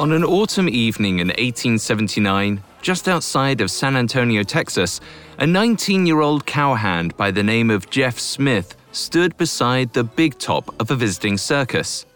On 0.00 0.12
an 0.12 0.24
autumn 0.24 0.66
evening 0.66 1.18
in 1.18 1.28
1879, 1.28 2.62
just 2.80 3.06
outside 3.06 3.60
of 3.60 3.70
San 3.70 3.96
Antonio, 3.96 4.42
Texas, 4.42 4.98
a 5.38 5.46
19 5.46 6.06
year 6.06 6.22
old 6.22 6.46
cowhand 6.46 7.14
by 7.18 7.30
the 7.30 7.42
name 7.42 7.68
of 7.68 7.90
Jeff 7.90 8.18
Smith 8.18 8.74
stood 8.92 9.36
beside 9.36 9.92
the 9.92 10.02
big 10.02 10.38
top 10.38 10.74
of 10.80 10.90
a 10.90 10.96
visiting 10.96 11.36
circus. 11.36 12.06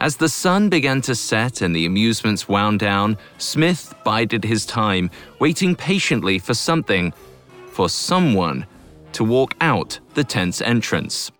As 0.00 0.16
the 0.16 0.28
sun 0.28 0.68
began 0.68 1.00
to 1.02 1.14
set 1.14 1.60
and 1.60 1.76
the 1.76 1.86
amusements 1.86 2.48
wound 2.48 2.80
down, 2.80 3.16
Smith 3.38 3.94
bided 4.04 4.42
his 4.42 4.66
time, 4.66 5.08
waiting 5.38 5.76
patiently 5.76 6.40
for 6.40 6.54
something, 6.54 7.14
for 7.68 7.88
someone, 7.88 8.66
to 9.12 9.22
walk 9.22 9.54
out 9.60 10.00
the 10.14 10.24
tent's 10.24 10.60
entrance. 10.60 11.30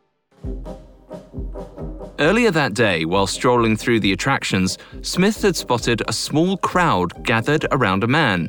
Earlier 2.18 2.50
that 2.52 2.74
day, 2.74 3.04
while 3.04 3.26
strolling 3.26 3.76
through 3.76 4.00
the 4.00 4.12
attractions, 4.12 4.78
Smith 5.02 5.42
had 5.42 5.56
spotted 5.56 6.02
a 6.06 6.12
small 6.12 6.56
crowd 6.58 7.24
gathered 7.24 7.66
around 7.72 8.04
a 8.04 8.06
man. 8.06 8.48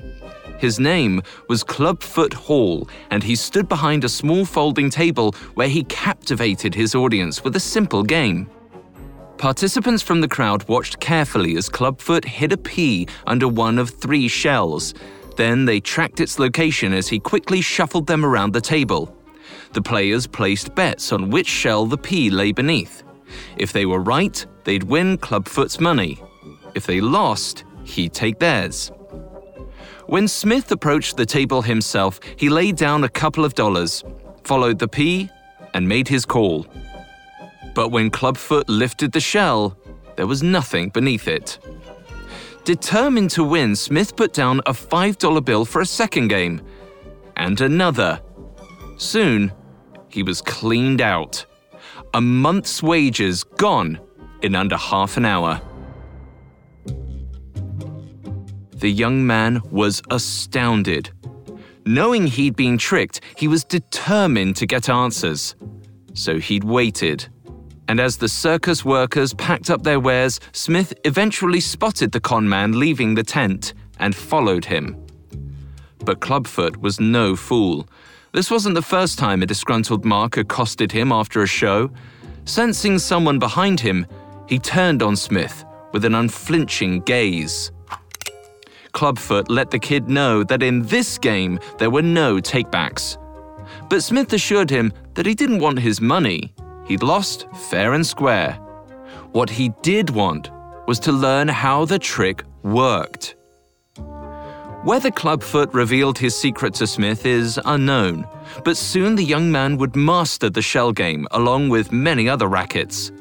His 0.59 0.79
name 0.79 1.21
was 1.49 1.63
Clubfoot 1.63 2.33
Hall, 2.33 2.87
and 3.11 3.23
he 3.23 3.35
stood 3.35 3.67
behind 3.67 4.03
a 4.03 4.09
small 4.09 4.45
folding 4.45 4.89
table 4.89 5.33
where 5.55 5.67
he 5.67 5.83
captivated 5.83 6.73
his 6.75 6.95
audience 6.95 7.43
with 7.43 7.55
a 7.55 7.59
simple 7.59 8.03
game. 8.03 8.49
Participants 9.37 10.01
from 10.01 10.21
the 10.21 10.29
crowd 10.29 10.67
watched 10.69 10.99
carefully 10.99 11.57
as 11.57 11.67
Clubfoot 11.67 12.23
hid 12.23 12.53
a 12.53 12.57
pea 12.57 13.07
under 13.27 13.47
one 13.47 13.77
of 13.77 13.89
three 13.89 14.27
shells. 14.27 14.93
Then 15.35 15.65
they 15.65 15.81
tracked 15.81 16.21
its 16.21 16.39
location 16.39 16.93
as 16.93 17.09
he 17.09 17.19
quickly 17.19 17.59
shuffled 17.59 18.07
them 18.07 18.25
around 18.25 18.53
the 18.53 18.61
table. 18.61 19.13
The 19.75 19.81
players 19.81 20.25
placed 20.25 20.73
bets 20.73 21.11
on 21.11 21.29
which 21.29 21.47
shell 21.47 21.85
the 21.85 21.97
pea 21.97 22.29
lay 22.29 22.53
beneath. 22.53 23.03
If 23.57 23.73
they 23.73 23.85
were 23.85 23.99
right, 23.99 24.45
they'd 24.63 24.83
win 24.83 25.17
Clubfoot's 25.17 25.81
money. 25.81 26.23
If 26.75 26.85
they 26.85 27.01
lost, 27.01 27.65
he'd 27.83 28.13
take 28.13 28.39
theirs. 28.39 28.89
When 30.07 30.29
Smith 30.29 30.71
approached 30.71 31.17
the 31.17 31.25
table 31.25 31.61
himself, 31.61 32.21
he 32.37 32.47
laid 32.47 32.77
down 32.77 33.03
a 33.03 33.09
couple 33.09 33.43
of 33.43 33.53
dollars, 33.53 34.01
followed 34.45 34.79
the 34.79 34.87
pea, 34.87 35.29
and 35.73 35.89
made 35.89 36.07
his 36.07 36.25
call. 36.25 36.65
But 37.73 37.89
when 37.89 38.09
Clubfoot 38.09 38.69
lifted 38.69 39.11
the 39.11 39.19
shell, 39.19 39.77
there 40.15 40.25
was 40.25 40.41
nothing 40.41 40.87
beneath 40.87 41.27
it. 41.27 41.59
Determined 42.63 43.31
to 43.31 43.43
win, 43.43 43.75
Smith 43.75 44.15
put 44.15 44.31
down 44.31 44.61
a 44.67 44.71
$5 44.71 45.43
bill 45.43 45.65
for 45.65 45.81
a 45.81 45.85
second 45.85 46.29
game, 46.29 46.61
and 47.35 47.59
another. 47.59 48.21
Soon, 48.97 49.51
he 50.15 50.23
was 50.23 50.39
cleaned 50.41 51.01
out 51.01 51.45
a 52.13 52.21
month's 52.21 52.81
wages 52.81 53.43
gone 53.43 53.99
in 54.41 54.55
under 54.55 54.77
half 54.77 55.17
an 55.17 55.25
hour. 55.25 55.59
The 58.77 58.89
young 58.89 59.27
man 59.27 59.61
was 59.69 60.01
astounded. 60.09 61.09
Knowing 61.85 62.27
he'd 62.27 62.55
been 62.55 62.77
tricked, 62.77 63.19
he 63.35 63.49
was 63.49 63.65
determined 63.65 64.55
to 64.55 64.65
get 64.65 64.87
answers. 64.87 65.53
So 66.13 66.39
he'd 66.39 66.63
waited. 66.63 67.27
And 67.89 67.99
as 67.99 68.15
the 68.15 68.29
circus 68.29 68.85
workers 68.85 69.33
packed 69.33 69.69
up 69.69 69.83
their 69.83 69.99
wares, 69.99 70.39
Smith 70.53 70.93
eventually 71.03 71.59
spotted 71.59 72.13
the 72.13 72.21
con 72.21 72.47
man 72.47 72.79
leaving 72.79 73.15
the 73.15 73.23
tent 73.23 73.73
and 73.99 74.15
followed 74.15 74.63
him. 74.63 74.95
But 76.05 76.21
Clubfoot 76.21 76.77
was 76.77 77.01
no 77.01 77.35
fool. 77.35 77.89
This 78.35 78.51
wasn't 78.51 78.75
the 78.75 78.81
first 78.81 79.17
time 79.17 79.41
a 79.41 79.45
disgruntled 79.45 80.03
Mark 80.03 80.35
accosted 80.35 80.91
him 80.91 81.13
after 81.13 81.41
a 81.41 81.47
show. 81.47 81.89
Sensing 82.43 82.99
someone 82.99 83.39
behind 83.39 83.79
him, 83.79 84.05
he 84.49 84.59
turned 84.59 85.01
on 85.01 85.15
Smith 85.15 85.63
with 85.93 86.03
an 86.03 86.15
unflinching 86.15 86.99
gaze. 87.03 87.71
Clubfoot 88.91 89.49
let 89.49 89.71
the 89.71 89.79
kid 89.79 90.09
know 90.09 90.43
that 90.43 90.61
in 90.61 90.81
this 90.81 91.17
game 91.17 91.61
there 91.77 91.89
were 91.89 92.01
no 92.01 92.41
takebacks. 92.41 93.17
But 93.89 94.03
Smith 94.03 94.33
assured 94.33 94.69
him 94.69 94.91
that 95.13 95.25
he 95.25 95.33
didn't 95.33 95.59
want 95.59 95.79
his 95.79 96.01
money. 96.01 96.53
He'd 96.87 97.03
lost 97.03 97.47
fair 97.69 97.93
and 97.93 98.05
square. 98.05 98.51
What 99.31 99.49
he 99.49 99.71
did 99.81 100.09
want 100.09 100.51
was 100.87 100.99
to 100.99 101.13
learn 101.13 101.47
how 101.47 101.85
the 101.85 101.99
trick 101.99 102.43
worked. 102.63 103.37
Whether 104.85 105.09
Clubfoot 105.09 105.73
revealed 105.73 106.19
his 106.19 106.35
secret 106.35 106.75
to 106.75 106.85
Smith 106.85 107.25
is 107.25 107.59
unknown, 107.65 108.27
but 108.63 108.77
soon 108.77 109.15
the 109.15 109.23
young 109.23 109.51
man 109.51 109.77
would 109.77 109.95
master 109.95 110.47
the 110.47 110.61
shell 110.61 110.91
game 110.91 111.27
along 111.31 111.69
with 111.69 111.91
many 111.91 112.29
other 112.29 112.45
rackets. 112.45 113.11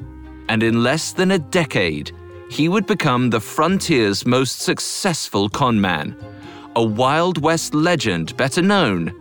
And 0.47 0.61
in 0.61 0.83
less 0.83 1.11
than 1.11 1.31
a 1.31 1.39
decade, 1.39 2.11
he 2.51 2.69
would 2.69 2.85
become 2.85 3.31
the 3.31 3.39
frontier's 3.39 4.27
most 4.27 4.61
successful 4.61 5.49
conman, 5.49 6.15
a 6.75 6.83
Wild 6.83 7.41
West 7.41 7.73
legend 7.73 8.37
better 8.37 8.61
known 8.61 9.11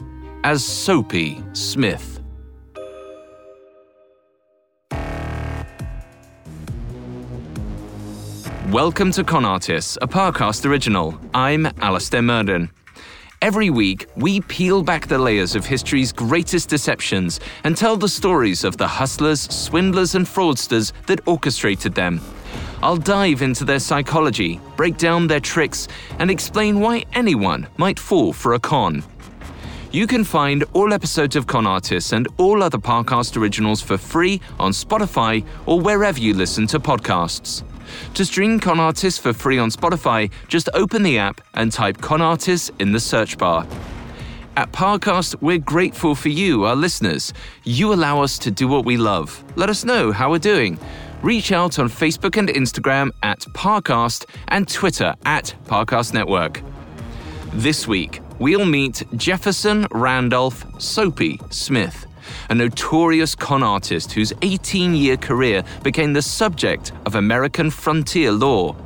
as 0.44 0.62
Soapy 0.62 1.42
Smith. 1.54 2.13
Welcome 8.70 9.12
to 9.12 9.24
Con 9.24 9.44
Artists, 9.44 9.98
a 10.00 10.08
Parcast 10.08 10.64
original. 10.64 11.20
I'm 11.34 11.66
Alastair 11.82 12.22
Murden. 12.22 12.70
Every 13.42 13.68
week, 13.68 14.06
we 14.16 14.40
peel 14.40 14.82
back 14.82 15.06
the 15.06 15.18
layers 15.18 15.54
of 15.54 15.66
history's 15.66 16.12
greatest 16.12 16.70
deceptions 16.70 17.40
and 17.64 17.76
tell 17.76 17.98
the 17.98 18.08
stories 18.08 18.64
of 18.64 18.78
the 18.78 18.88
hustlers, 18.88 19.42
swindlers, 19.42 20.14
and 20.14 20.26
fraudsters 20.26 20.92
that 21.06 21.20
orchestrated 21.28 21.94
them. 21.94 22.22
I'll 22.82 22.96
dive 22.96 23.42
into 23.42 23.66
their 23.66 23.78
psychology, 23.78 24.58
break 24.76 24.96
down 24.96 25.26
their 25.26 25.40
tricks, 25.40 25.86
and 26.18 26.30
explain 26.30 26.80
why 26.80 27.04
anyone 27.12 27.68
might 27.76 28.00
fall 28.00 28.32
for 28.32 28.54
a 28.54 28.58
con. 28.58 29.04
You 29.92 30.06
can 30.06 30.24
find 30.24 30.64
all 30.72 30.94
episodes 30.94 31.36
of 31.36 31.46
Con 31.46 31.66
Artists 31.66 32.12
and 32.12 32.28
all 32.38 32.62
other 32.62 32.78
Parcast 32.78 33.36
originals 33.36 33.82
for 33.82 33.98
free 33.98 34.40
on 34.58 34.72
Spotify 34.72 35.44
or 35.66 35.80
wherever 35.80 36.18
you 36.18 36.32
listen 36.32 36.66
to 36.68 36.80
podcasts. 36.80 37.62
To 38.14 38.24
stream 38.24 38.60
Con 38.60 38.80
Artists 38.80 39.18
for 39.18 39.32
free 39.32 39.58
on 39.58 39.70
Spotify, 39.70 40.30
just 40.48 40.68
open 40.74 41.02
the 41.02 41.18
app 41.18 41.40
and 41.54 41.72
type 41.72 42.00
Con 42.00 42.20
Artists 42.20 42.70
in 42.78 42.92
the 42.92 43.00
search 43.00 43.38
bar. 43.38 43.66
At 44.56 44.70
Parcast, 44.70 45.36
we're 45.40 45.58
grateful 45.58 46.14
for 46.14 46.28
you, 46.28 46.64
our 46.64 46.76
listeners. 46.76 47.32
You 47.64 47.92
allow 47.92 48.22
us 48.22 48.38
to 48.38 48.50
do 48.52 48.68
what 48.68 48.84
we 48.84 48.96
love. 48.96 49.42
Let 49.56 49.68
us 49.68 49.84
know 49.84 50.12
how 50.12 50.30
we're 50.30 50.38
doing. 50.38 50.78
reach 51.24 51.52
out 51.52 51.78
on 51.78 51.88
Facebook 51.88 52.36
and 52.36 52.50
Instagram 52.50 53.10
at 53.22 53.40
Parcast 53.54 54.26
and 54.48 54.68
Twitter 54.68 55.14
at 55.24 55.54
Parcast 55.64 56.12
Network. 56.12 56.60
This 57.54 57.88
week, 57.88 58.20
we'll 58.38 58.66
meet 58.66 59.02
Jefferson 59.16 59.86
Randolph 59.90 60.66
Soapy 60.78 61.40
Smith, 61.48 62.04
a 62.50 62.54
notorious 62.54 63.34
con 63.34 63.62
artist 63.62 64.12
whose 64.12 64.32
18 64.42 64.94
year 64.94 65.16
career 65.16 65.62
became 65.82 66.12
the 66.12 66.22
subject 66.22 66.92
of 67.06 67.14
American 67.14 67.70
frontier 67.70 68.32
law. 68.32 68.76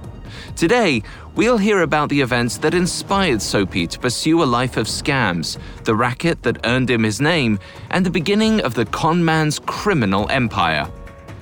Today, 0.56 1.02
we'll 1.35 1.58
hear 1.58 1.82
about 1.82 2.08
the 2.08 2.20
events 2.20 2.58
that 2.58 2.75
inspired 2.75 3.40
Soapy 3.40 3.87
to 3.87 3.99
pursue 3.99 4.43
a 4.43 4.44
life 4.44 4.76
of 4.76 4.87
scams, 4.87 5.58
the 5.85 5.94
racket 5.94 6.43
that 6.43 6.67
earned 6.67 6.90
him 6.90 7.05
his 7.05 7.20
name, 7.20 7.58
and 7.90 8.05
the 8.05 8.11
beginning 8.11 8.61
of 8.62 8.75
the 8.75 8.87
conman's 8.87 9.58
criminal 9.61 10.29
empire. 10.31 10.90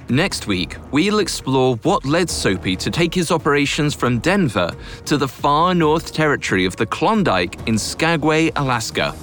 Next 0.09 0.47
week, 0.47 0.77
we'll 0.93 1.19
explore 1.19 1.77
what 1.77 2.05
led 2.05 2.31
Soapy 2.31 2.77
to 2.77 2.91
take 2.91 3.13
his 3.13 3.33
operations 3.33 3.93
from 3.93 4.21
Denver 4.21 4.71
to 5.07 5.17
the 5.17 5.27
far 5.27 5.75
north 5.75 6.13
territory 6.13 6.65
of 6.65 6.77
the 6.77 6.87
Klondike 6.87 7.59
in 7.67 7.77
Skagway, 7.77 8.53
Alaska. 8.55 9.17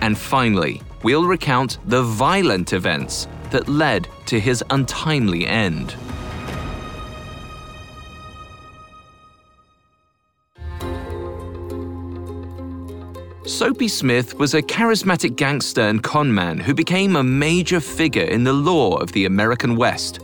And 0.00 0.18
finally, 0.18 0.82
we'll 1.02 1.26
recount 1.26 1.78
the 1.86 2.02
violent 2.02 2.72
events 2.72 3.28
that 3.50 3.68
led 3.68 4.08
to 4.26 4.38
his 4.38 4.62
untimely 4.70 5.46
end. 5.46 5.94
Soapy 13.44 13.88
Smith 13.88 14.38
was 14.38 14.54
a 14.54 14.62
charismatic 14.62 15.34
gangster 15.34 15.80
and 15.80 16.02
conman 16.02 16.58
who 16.58 16.74
became 16.74 17.16
a 17.16 17.24
major 17.24 17.80
figure 17.80 18.24
in 18.24 18.44
the 18.44 18.52
law 18.52 18.96
of 18.96 19.10
the 19.12 19.24
American 19.24 19.74
West. 19.74 20.20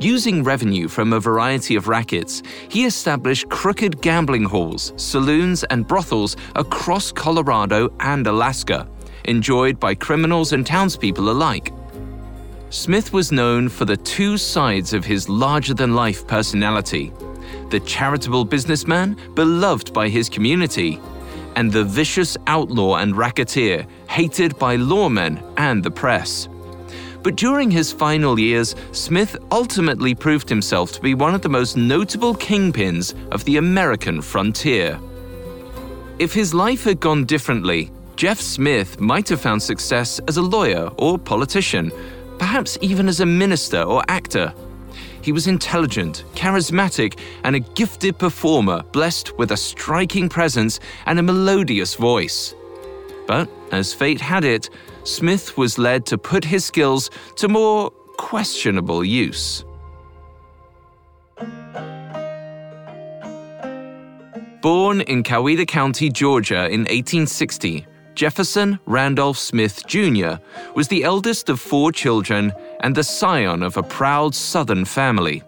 Using 0.00 0.44
revenue 0.44 0.88
from 0.88 1.12
a 1.12 1.20
variety 1.20 1.76
of 1.76 1.88
rackets, 1.88 2.42
he 2.68 2.84
established 2.84 3.48
crooked 3.48 4.00
gambling 4.00 4.44
halls, 4.44 4.92
saloons, 4.96 5.64
and 5.64 5.86
brothels 5.86 6.36
across 6.54 7.10
Colorado 7.10 7.92
and 8.00 8.26
Alaska, 8.26 8.88
enjoyed 9.24 9.78
by 9.80 9.94
criminals 9.94 10.52
and 10.52 10.66
townspeople 10.66 11.30
alike. 11.30 11.72
Smith 12.70 13.12
was 13.12 13.32
known 13.32 13.68
for 13.68 13.84
the 13.84 13.96
two 13.96 14.36
sides 14.36 14.92
of 14.92 15.04
his 15.04 15.28
larger 15.28 15.74
than 15.74 15.94
life 15.94 16.26
personality 16.26 17.12
the 17.70 17.80
charitable 17.80 18.44
businessman 18.44 19.16
beloved 19.34 19.92
by 19.92 20.08
his 20.08 20.28
community, 20.28 21.00
and 21.56 21.72
the 21.72 21.84
vicious 21.84 22.36
outlaw 22.46 22.96
and 22.96 23.16
racketeer 23.16 23.86
hated 24.08 24.56
by 24.58 24.76
lawmen 24.76 25.42
and 25.56 25.82
the 25.82 25.90
press. 25.90 26.48
But 27.22 27.36
during 27.36 27.70
his 27.70 27.90
final 27.90 28.38
years, 28.38 28.76
Smith 28.92 29.36
ultimately 29.50 30.14
proved 30.14 30.48
himself 30.48 30.92
to 30.92 31.00
be 31.00 31.14
one 31.14 31.34
of 31.34 31.42
the 31.42 31.48
most 31.48 31.76
notable 31.76 32.34
kingpins 32.34 33.14
of 33.32 33.44
the 33.44 33.56
American 33.56 34.20
frontier. 34.20 35.00
If 36.18 36.32
his 36.34 36.52
life 36.52 36.84
had 36.84 37.00
gone 37.00 37.24
differently, 37.24 37.90
Jeff 38.16 38.40
Smith 38.40 39.00
might 39.00 39.28
have 39.28 39.40
found 39.40 39.60
success 39.60 40.20
as 40.28 40.36
a 40.36 40.42
lawyer 40.42 40.88
or 40.98 41.18
politician, 41.18 41.90
perhaps 42.38 42.78
even 42.80 43.08
as 43.08 43.20
a 43.20 43.26
minister 43.26 43.82
or 43.82 44.04
actor. 44.08 44.54
He 45.20 45.32
was 45.32 45.48
intelligent, 45.48 46.24
charismatic, 46.34 47.18
and 47.42 47.56
a 47.56 47.60
gifted 47.60 48.18
performer, 48.18 48.82
blessed 48.92 49.36
with 49.36 49.50
a 49.50 49.56
striking 49.56 50.28
presence 50.28 50.78
and 51.06 51.18
a 51.18 51.22
melodious 51.22 51.96
voice. 51.96 52.54
But, 53.26 53.48
as 53.72 53.92
fate 53.92 54.20
had 54.20 54.44
it, 54.44 54.70
Smith 55.02 55.56
was 55.56 55.78
led 55.78 56.06
to 56.06 56.18
put 56.18 56.44
his 56.44 56.64
skills 56.64 57.10
to 57.36 57.48
more 57.48 57.90
questionable 58.16 59.02
use. 59.02 59.64
Born 64.62 65.00
in 65.02 65.22
Coweta 65.24 65.66
County, 65.66 66.08
Georgia 66.10 66.66
in 66.66 66.82
1860, 66.82 67.86
Jefferson 68.14 68.78
Randolph 68.86 69.38
Smith 69.38 69.86
Jr. 69.86 70.34
was 70.74 70.88
the 70.88 71.02
eldest 71.02 71.48
of 71.48 71.60
four 71.60 71.90
children 71.90 72.52
and 72.80 72.94
the 72.94 73.02
scion 73.02 73.62
of 73.62 73.76
a 73.76 73.82
proud 73.82 74.34
Southern 74.34 74.84
family. 74.84 75.42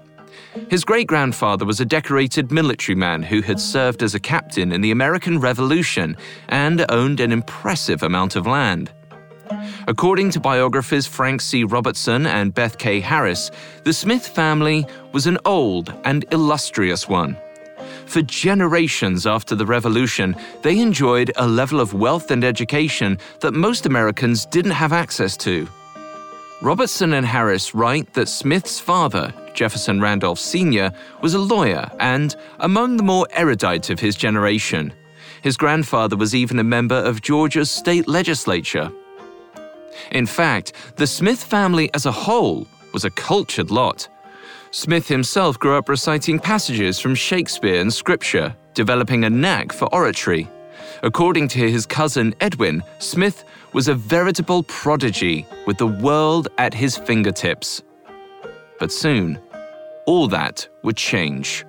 His 0.69 0.85
great 0.85 1.07
grandfather 1.07 1.65
was 1.65 1.81
a 1.81 1.85
decorated 1.85 2.51
military 2.51 2.97
man 2.97 3.23
who 3.23 3.41
had 3.41 3.61
served 3.61 4.03
as 4.03 4.15
a 4.15 4.21
captain 4.21 4.73
in 4.73 4.81
the 4.81 4.91
American 4.91 5.39
Revolution 5.39 6.17
and 6.49 6.85
owned 6.91 7.21
an 7.21 7.31
impressive 7.31 8.03
amount 8.03 8.37
of 8.37 8.47
land. 8.47 8.91
According 9.87 10.31
to 10.31 10.41
biographers 10.41 11.07
Frank 11.07 11.41
C. 11.41 11.63
Robertson 11.63 12.27
and 12.27 12.53
Beth 12.53 12.79
K. 12.79 13.01
Harris, 13.01 13.51
the 13.85 13.93
Smith 13.93 14.27
family 14.27 14.87
was 15.13 15.27
an 15.27 15.39
old 15.45 15.95
and 16.05 16.25
illustrious 16.33 17.09
one. 17.09 17.37
For 18.07 18.23
generations 18.23 19.27
after 19.27 19.55
the 19.55 19.67
Revolution, 19.67 20.37
they 20.63 20.79
enjoyed 20.79 21.33
a 21.37 21.47
level 21.47 21.81
of 21.81 21.93
wealth 21.93 22.31
and 22.31 22.45
education 22.45 23.19
that 23.41 23.53
most 23.53 23.85
Americans 23.85 24.47
didn't 24.47 24.73
have 24.73 24.93
access 24.93 25.37
to. 25.39 25.69
Robertson 26.63 27.13
and 27.13 27.27
Harris 27.27 27.75
write 27.75 28.15
that 28.15 28.29
Smith's 28.29 28.81
father, 28.81 29.35
Jefferson 29.53 30.01
Randolph 30.01 30.39
Sr., 30.39 30.91
was 31.21 31.35
a 31.35 31.39
lawyer 31.39 31.91
and 32.01 32.35
among 32.61 32.97
the 32.97 33.03
more 33.03 33.27
erudite 33.33 33.91
of 33.91 34.01
his 34.01 34.17
generation. 34.17 34.93
His 35.43 35.57
grandfather 35.57 36.17
was 36.17 36.35
even 36.35 36.59
a 36.59 36.65
member 36.65 36.97
of 36.97 37.21
Georgia's 37.21 37.71
state 37.71 38.09
legislature. 38.09 38.91
In 40.13 40.27
fact, 40.27 40.73
the 40.97 41.07
Smith 41.07 41.43
family 41.43 41.91
as 41.93 42.07
a 42.07 42.13
whole 42.13 42.67
was 42.93 43.05
a 43.05 43.11
cultured 43.11 43.71
lot. 43.71 44.09
Smith 44.77 45.09
himself 45.09 45.59
grew 45.59 45.79
up 45.79 45.89
reciting 45.89 46.39
passages 46.39 47.01
from 47.01 47.15
Shakespeare 47.15 47.81
and 47.81 47.91
Scripture, 47.91 48.55
developing 48.75 49.25
a 49.25 49.31
knack 49.31 49.73
for 49.73 49.87
oratory. 49.87 50.47
According 51.03 51.49
to 51.49 51.71
his 51.71 51.87
cousin 51.87 52.35
Edwin, 52.43 52.83
Smith 52.99 53.45
was 53.73 53.89
a 53.89 53.95
veritable 53.95 54.63
prodigy 54.65 55.47
with 55.67 55.79
the 55.79 55.87
world 55.87 56.49
at 56.59 56.75
his 56.75 56.95
fingertips. 56.95 57.83
But 58.79 58.93
soon, 58.93 59.39
all 60.05 60.29
that 60.29 60.69
would 60.83 60.99
change. 60.99 61.65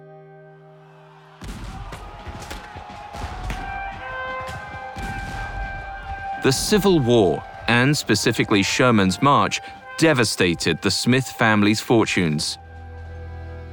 The 6.44 6.52
Civil 6.52 7.00
War, 7.00 7.42
and 7.70 7.98
specifically 7.98 8.64
Sherman's 8.64 9.22
March, 9.22 9.62
devastated 9.98 10.82
the 10.82 10.92
Smith 10.92 11.30
family's 11.30 11.80
fortunes. 11.80 12.58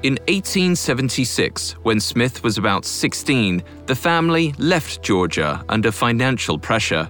In 0.04 0.18
1876, 0.28 1.76
when 1.82 1.98
Smith 1.98 2.42
was 2.42 2.58
about 2.58 2.84
16, 2.84 3.64
the 3.86 3.94
family 3.94 4.52
left 4.58 5.02
Georgia 5.02 5.64
under 5.70 5.90
financial 5.90 6.58
pressure. 6.58 7.08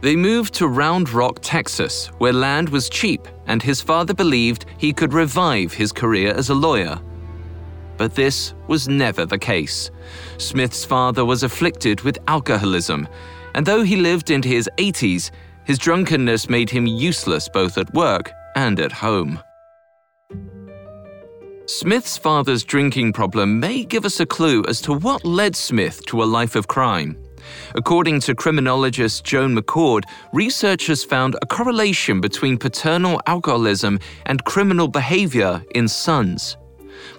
They 0.00 0.16
moved 0.16 0.54
to 0.54 0.66
Round 0.66 1.10
Rock, 1.10 1.40
Texas, 1.42 2.06
where 2.16 2.32
land 2.32 2.70
was 2.70 2.88
cheap 2.88 3.28
and 3.48 3.62
his 3.62 3.82
father 3.82 4.14
believed 4.14 4.64
he 4.78 4.94
could 4.94 5.12
revive 5.12 5.74
his 5.74 5.92
career 5.92 6.32
as 6.34 6.48
a 6.48 6.54
lawyer. 6.54 6.98
But 7.98 8.14
this 8.14 8.54
was 8.66 8.88
never 8.88 9.26
the 9.26 9.36
case. 9.36 9.90
Smith's 10.38 10.86
father 10.86 11.26
was 11.26 11.42
afflicted 11.42 12.00
with 12.00 12.18
alcoholism, 12.28 13.08
and 13.54 13.66
though 13.66 13.82
he 13.82 13.96
lived 13.96 14.30
into 14.30 14.48
his 14.48 14.70
80s, 14.78 15.30
his 15.64 15.76
drunkenness 15.76 16.48
made 16.48 16.70
him 16.70 16.86
useless 16.86 17.46
both 17.50 17.76
at 17.76 17.92
work 17.92 18.32
and 18.56 18.80
at 18.80 18.90
home. 18.90 19.38
Smith's 21.72 22.18
father's 22.18 22.64
drinking 22.64 23.14
problem 23.14 23.58
may 23.58 23.82
give 23.82 24.04
us 24.04 24.20
a 24.20 24.26
clue 24.26 24.62
as 24.68 24.78
to 24.82 24.92
what 24.92 25.24
led 25.24 25.56
Smith 25.56 26.04
to 26.04 26.22
a 26.22 26.24
life 26.38 26.54
of 26.54 26.68
crime. 26.68 27.16
According 27.74 28.20
to 28.20 28.34
criminologist 28.34 29.24
Joan 29.24 29.56
McCord, 29.56 30.04
researchers 30.34 31.02
found 31.02 31.34
a 31.40 31.46
correlation 31.46 32.20
between 32.20 32.58
paternal 32.58 33.22
alcoholism 33.26 33.98
and 34.26 34.44
criminal 34.44 34.86
behavior 34.86 35.64
in 35.74 35.88
sons. 35.88 36.58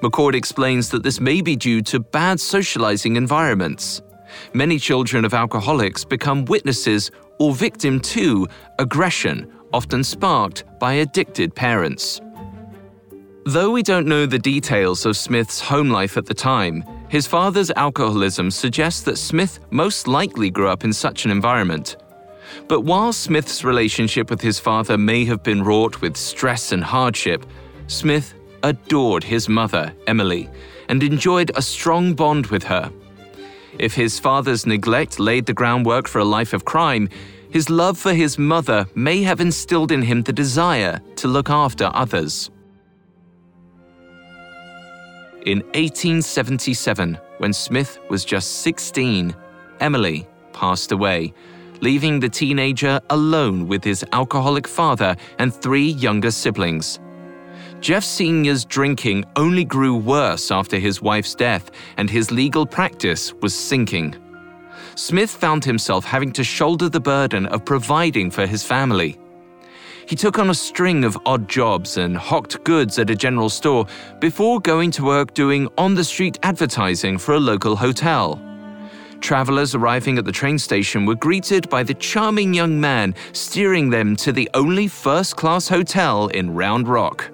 McCord 0.04 0.36
explains 0.36 0.90
that 0.92 1.02
this 1.02 1.20
may 1.20 1.42
be 1.42 1.56
due 1.56 1.82
to 1.82 2.00
bad 2.00 2.40
socializing 2.40 3.16
environments. 3.16 4.04
Many 4.54 4.78
children 4.78 5.26
of 5.26 5.34
alcoholics 5.34 6.06
become 6.06 6.46
witnesses 6.46 7.10
or 7.40 7.56
victim 7.56 8.00
to 8.02 8.48
aggression, 8.78 9.52
often 9.74 10.04
sparked 10.04 10.64
by 10.80 10.94
addicted 10.94 11.56
parents. 11.56 12.22
Though 13.46 13.72
we 13.72 13.84
don't 13.84 14.08
know 14.08 14.26
the 14.26 14.40
details 14.40 15.06
of 15.06 15.18
Smith's 15.18 15.60
home 15.60 15.90
life 15.90 16.16
at 16.16 16.26
the 16.26 16.34
time, 16.34 16.82
his 17.10 17.28
father's 17.28 17.72
alcoholism 17.72 18.50
suggests 18.50 19.02
that 19.02 19.18
Smith 19.18 19.60
most 19.70 20.08
likely 20.08 20.50
grew 20.50 20.70
up 20.70 20.86
in 20.86 20.94
such 20.94 21.26
an 21.26 21.32
environment. 21.32 21.98
But 22.70 22.82
while 22.82 23.12
Smith's 23.12 23.66
relationship 23.66 24.30
with 24.30 24.40
his 24.40 24.60
father 24.60 24.98
may 24.98 25.26
have 25.26 25.44
been 25.44 25.62
wrought 25.62 26.00
with 26.00 26.16
stress 26.16 26.72
and 26.72 26.82
hardship, 26.82 27.46
Smith 27.88 28.34
adored 28.64 29.26
his 29.26 29.50
mother, 29.50 29.94
Emily, 30.08 30.50
and 30.88 31.04
enjoyed 31.04 31.52
a 31.56 31.62
strong 31.62 32.14
bond 32.14 32.48
with 32.48 32.64
her. 32.64 32.90
If 33.78 33.94
his 33.94 34.20
father's 34.20 34.66
neglect 34.66 35.20
laid 35.20 35.48
the 35.48 35.54
groundwork 35.54 36.08
for 36.08 36.20
a 36.20 36.26
life 36.26 36.54
of 36.54 36.64
crime, 36.64 37.10
his 37.50 37.70
love 37.70 37.98
for 37.98 38.14
his 38.14 38.38
mother 38.38 38.88
may 38.96 39.22
have 39.24 39.42
instilled 39.42 39.92
in 39.92 40.02
him 40.02 40.24
the 40.24 40.32
desire 40.32 41.02
to 41.18 41.28
look 41.28 41.50
after 41.50 41.92
others. 41.94 42.50
In 45.46 45.60
1877, 45.74 47.20
when 47.40 47.52
Smith 47.52 48.00
was 48.10 48.24
just 48.24 48.62
16, 48.62 49.36
Emily 49.82 50.26
passed 50.54 50.94
away, 50.94 51.34
leaving 51.82 52.18
the 52.18 52.30
teenager 52.30 53.02
alone 53.10 53.68
with 53.68 53.84
his 53.84 54.06
alcoholic 54.14 54.66
father 54.66 55.18
and 55.40 55.54
three 55.54 55.90
younger 55.90 56.32
siblings. 56.32 57.00
Jeff 57.82 58.06
Sr.'s 58.06 58.64
drinking 58.64 59.26
only 59.36 59.66
grew 59.66 59.98
worse 59.98 60.50
after 60.50 60.80
his 60.80 61.02
wife's 61.02 61.36
death, 61.36 61.72
and 61.98 62.10
his 62.10 62.32
legal 62.32 62.66
practice 62.66 63.34
was 63.42 63.54
sinking. 63.54 64.16
Smith 64.96 65.32
found 65.32 65.66
himself 65.66 66.06
having 66.06 66.32
to 66.32 66.46
shoulder 66.46 66.88
the 66.88 67.02
burden 67.02 67.48
of 67.48 67.66
providing 67.66 68.32
for 68.32 68.48
his 68.48 68.64
family. 68.64 69.20
He 70.06 70.16
took 70.16 70.38
on 70.38 70.50
a 70.50 70.56
string 70.56 71.04
of 71.04 71.18
odd 71.26 71.48
jobs 71.48 71.98
and 71.98 72.18
hawked 72.18 72.64
goods 72.64 73.00
at 73.00 73.10
a 73.10 73.16
general 73.16 73.50
store 73.50 73.86
before 74.20 74.60
going 74.60 74.92
to 74.92 75.04
work 75.04 75.34
doing 75.34 75.70
on 75.78 75.96
the 75.96 76.04
street 76.04 76.38
advertising 76.44 77.18
for 77.18 77.36
a 77.36 77.40
local 77.40 77.76
hotel. 77.76 78.42
Travelers 79.22 79.74
arriving 79.74 80.18
at 80.18 80.26
the 80.26 80.34
train 80.34 80.60
station 80.60 81.06
were 81.06 81.16
greeted 81.16 81.70
by 81.70 81.82
the 81.82 81.94
charming 81.94 82.54
young 82.54 82.80
man 82.80 83.16
steering 83.32 83.90
them 83.90 84.18
to 84.18 84.34
the 84.34 84.50
only 84.54 84.90
first 84.90 85.38
class 85.38 85.70
hotel 85.70 86.28
in 86.28 86.54
Round 86.54 86.90
Rock. 86.90 87.32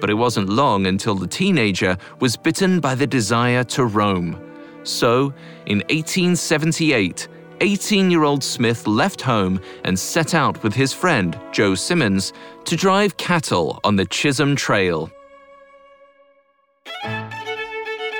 But 0.00 0.10
it 0.10 0.14
wasn't 0.14 0.48
long 0.48 0.86
until 0.86 1.16
the 1.16 1.26
teenager 1.26 1.96
was 2.20 2.36
bitten 2.36 2.78
by 2.78 2.94
the 2.94 3.06
desire 3.06 3.64
to 3.64 3.86
roam. 3.86 4.40
So, 4.84 5.32
in 5.66 5.78
1878, 5.88 7.26
18 7.60 8.10
year 8.10 8.24
old 8.24 8.42
Smith 8.42 8.86
left 8.86 9.20
home 9.20 9.60
and 9.84 9.98
set 9.98 10.34
out 10.34 10.62
with 10.62 10.74
his 10.74 10.92
friend, 10.92 11.38
Joe 11.52 11.74
Simmons, 11.74 12.32
to 12.64 12.76
drive 12.76 13.16
cattle 13.16 13.80
on 13.84 13.96
the 13.96 14.06
Chisholm 14.06 14.56
Trail. 14.56 15.10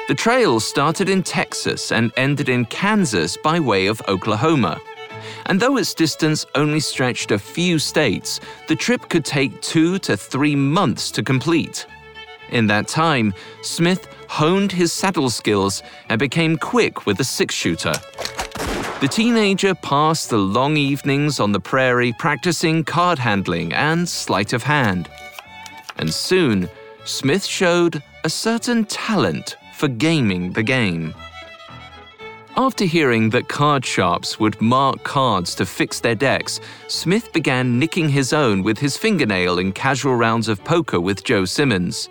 The 0.07 0.14
trail 0.14 0.61
started 0.61 1.09
in 1.09 1.23
Texas 1.23 1.91
and 1.91 2.12
ended 2.17 2.49
in 2.49 2.67
Kansas 2.67 3.38
by 3.38 3.59
way 3.59 3.87
of 3.87 4.03
Oklahoma. 4.07 4.81
And 5.47 5.59
though 5.59 5.79
its 5.79 5.95
distance 5.95 6.45
only 6.55 6.81
stretched 6.81 7.31
a 7.31 7.38
few 7.38 7.79
states, 7.79 8.41
the 8.69 8.76
trip 8.76 9.09
could 9.09 9.25
take 9.25 9.61
two 9.62 9.99
to 10.00 10.17
three 10.17 10.55
months 10.55 11.11
to 11.12 11.23
complete. 11.23 11.87
In 12.50 12.67
that 12.67 12.87
time, 12.87 13.33
Smith 13.62 14.07
honed 14.29 14.73
his 14.73 14.93
saddle 14.93 15.31
skills 15.31 15.83
and 16.09 16.19
became 16.19 16.59
quick 16.59 17.07
with 17.07 17.19
a 17.21 17.25
six 17.25 17.55
shooter. 17.55 17.95
The 19.05 19.09
teenager 19.09 19.75
passed 19.75 20.31
the 20.31 20.39
long 20.39 20.79
evenings 20.79 21.39
on 21.39 21.53
the 21.53 21.61
prairie 21.61 22.15
practicing 22.15 22.85
card 22.85 23.19
handling 23.19 23.75
and 23.75 24.09
sleight 24.09 24.55
of 24.55 24.63
hand. 24.63 25.11
And 25.99 26.11
soon, 26.11 26.71
Smith 27.05 27.45
showed 27.45 28.03
a 28.25 28.31
certain 28.31 28.87
talent 28.87 29.59
for 29.75 29.89
gaming 29.89 30.55
the 30.55 30.63
game. 30.63 31.13
After 32.57 32.87
hearing 32.87 33.29
that 33.29 33.47
card 33.47 33.85
sharps 33.85 34.41
would 34.41 34.59
mark 34.63 35.05
cards 35.05 35.55
to 35.57 35.67
fix 35.67 36.01
their 36.01 36.15
decks, 36.15 36.59
Smith 36.89 37.31
began 37.35 37.79
nicking 37.79 38.09
his 38.09 38.33
own 38.33 38.63
with 38.63 38.79
his 38.79 38.97
fingernail 38.97 39.59
in 39.59 39.73
casual 39.73 40.17
rounds 40.17 40.49
of 40.49 40.65
poker 40.65 40.99
with 40.99 41.25
Joe 41.25 41.45
Simmons. 41.45 42.09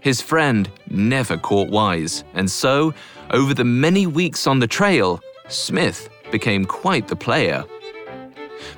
His 0.00 0.22
friend 0.22 0.70
never 0.88 1.36
caught 1.36 1.68
wise, 1.68 2.22
and 2.34 2.48
so, 2.48 2.94
over 3.30 3.54
the 3.54 3.64
many 3.64 4.06
weeks 4.06 4.46
on 4.46 4.60
the 4.60 4.68
trail, 4.68 5.20
Smith 5.48 6.08
became 6.30 6.64
quite 6.64 7.08
the 7.08 7.16
player. 7.16 7.64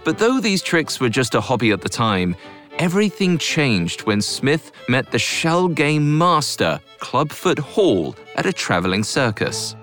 But 0.05 0.19
though 0.19 0.41
these 0.41 0.63
tricks 0.63 1.01
were 1.01 1.09
just 1.09 1.35
a 1.35 1.41
hobby 1.41 1.71
at 1.71 1.81
the 1.81 1.89
time, 1.89 2.37
everything 2.79 3.39
changed 3.39 4.03
when 4.03 4.23
Smith 4.23 4.73
met 4.89 5.11
the 5.11 5.19
shell 5.19 5.69
game 5.69 6.17
master, 6.17 6.81
Clubfoot 6.99 7.59
Hall, 7.59 8.17
at 8.37 8.47
a 8.47 8.53
traveling 8.53 9.05
circus. 9.05 9.77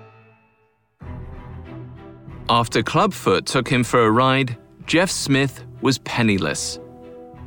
After 2.50 2.82
Clubfoot 2.82 3.46
took 3.46 3.68
him 3.68 3.84
for 3.84 4.06
a 4.06 4.10
ride, 4.10 4.56
Jeff 4.86 5.10
Smith 5.10 5.64
was 5.82 5.98
penniless. 5.98 6.80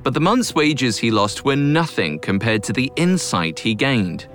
But 0.03 0.13
the 0.13 0.19
month's 0.19 0.55
wages 0.55 0.97
he 0.97 1.11
lost 1.11 1.43
were 1.43 1.55
nothing 1.55 2.19
compared 2.19 2.63
to 2.63 2.73
the 2.73 2.91
insight 2.95 3.59
he 3.59 3.75
gained. 3.75 4.27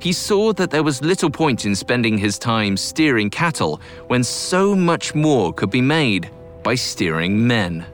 He 0.00 0.12
saw 0.12 0.52
that 0.54 0.70
there 0.70 0.82
was 0.82 1.02
little 1.02 1.30
point 1.30 1.64
in 1.64 1.74
spending 1.74 2.18
his 2.18 2.38
time 2.38 2.76
steering 2.76 3.30
cattle 3.30 3.80
when 4.06 4.24
so 4.24 4.74
much 4.74 5.14
more 5.14 5.52
could 5.52 5.70
be 5.70 5.80
made 5.80 6.30
by 6.62 6.74
steering 6.74 7.46
men. 7.46 7.86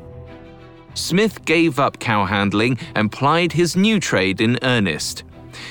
Smith 0.95 1.45
gave 1.45 1.79
up 1.79 1.99
cow 1.99 2.25
handling 2.25 2.79
and 2.95 3.11
plied 3.11 3.53
his 3.53 3.77
new 3.77 3.99
trade 3.99 4.41
in 4.41 4.59
earnest. 4.63 5.25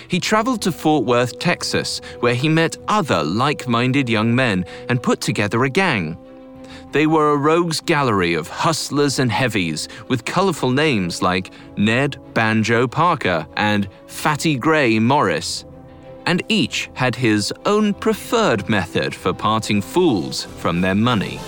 He 0.08 0.20
traveled 0.20 0.62
to 0.64 0.72
Fort 0.72 1.06
Worth, 1.06 1.40
Texas, 1.40 2.02
where 2.20 2.36
he 2.36 2.50
met 2.50 2.78
other 2.88 3.24
like 3.24 3.68
minded 3.68 4.10
young 4.10 4.34
men 4.36 4.66
and 4.90 5.02
put 5.02 5.22
together 5.22 5.64
a 5.64 5.70
gang. 5.70 6.18
They 6.92 7.08
were 7.08 7.32
a 7.32 7.38
rogues 7.38 7.82
gallery 7.82 8.36
of 8.36 8.48
hustlers 8.48 9.18
and 9.18 9.32
heavies 9.32 9.88
with 10.10 10.26
colorful 10.26 10.70
names 10.70 11.22
like 11.22 11.52
Ned 11.76 12.18
Banjo 12.34 12.88
Parker 12.88 13.48
and 13.58 13.88
Fatty 14.08 14.56
Gray 14.56 15.00
Morris. 15.00 15.66
And 16.26 16.42
each 16.48 16.90
had 16.94 17.16
his 17.16 17.54
own 17.66 17.94
preferred 17.94 18.70
method 18.70 19.14
for 19.14 19.34
parting 19.34 19.82
fools 19.82 20.46
from 20.46 20.82
their 20.82 20.96
money. 20.96 21.40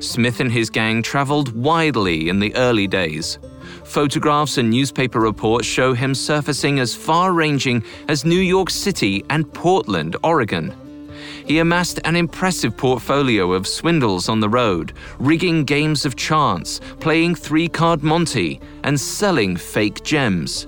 Smith 0.00 0.40
and 0.40 0.52
his 0.52 0.70
gang 0.70 1.02
traveled 1.02 1.54
widely 1.54 2.28
in 2.28 2.38
the 2.38 2.54
early 2.56 2.86
days. 2.86 3.38
Photographs 3.84 4.58
and 4.58 4.70
newspaper 4.70 5.20
reports 5.20 5.66
show 5.66 5.94
him 5.94 6.14
surfacing 6.14 6.80
as 6.80 6.94
far 6.94 7.32
ranging 7.32 7.82
as 8.08 8.24
New 8.24 8.40
York 8.40 8.70
City 8.70 9.24
and 9.30 9.52
Portland, 9.52 10.16
Oregon. 10.22 10.74
He 11.46 11.60
amassed 11.60 12.00
an 12.04 12.16
impressive 12.16 12.76
portfolio 12.76 13.52
of 13.52 13.66
swindles 13.66 14.28
on 14.28 14.40
the 14.40 14.48
road, 14.48 14.92
rigging 15.18 15.64
games 15.64 16.04
of 16.04 16.16
chance, 16.16 16.80
playing 17.00 17.36
three 17.36 17.68
card 17.68 18.02
Monte, 18.02 18.60
and 18.82 18.98
selling 18.98 19.56
fake 19.56 20.02
gems. 20.02 20.66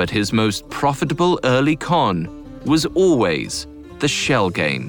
But 0.00 0.08
his 0.08 0.32
most 0.32 0.66
profitable 0.70 1.38
early 1.44 1.76
con 1.76 2.26
was 2.64 2.86
always 2.86 3.66
the 3.98 4.08
shell 4.08 4.48
game. 4.48 4.88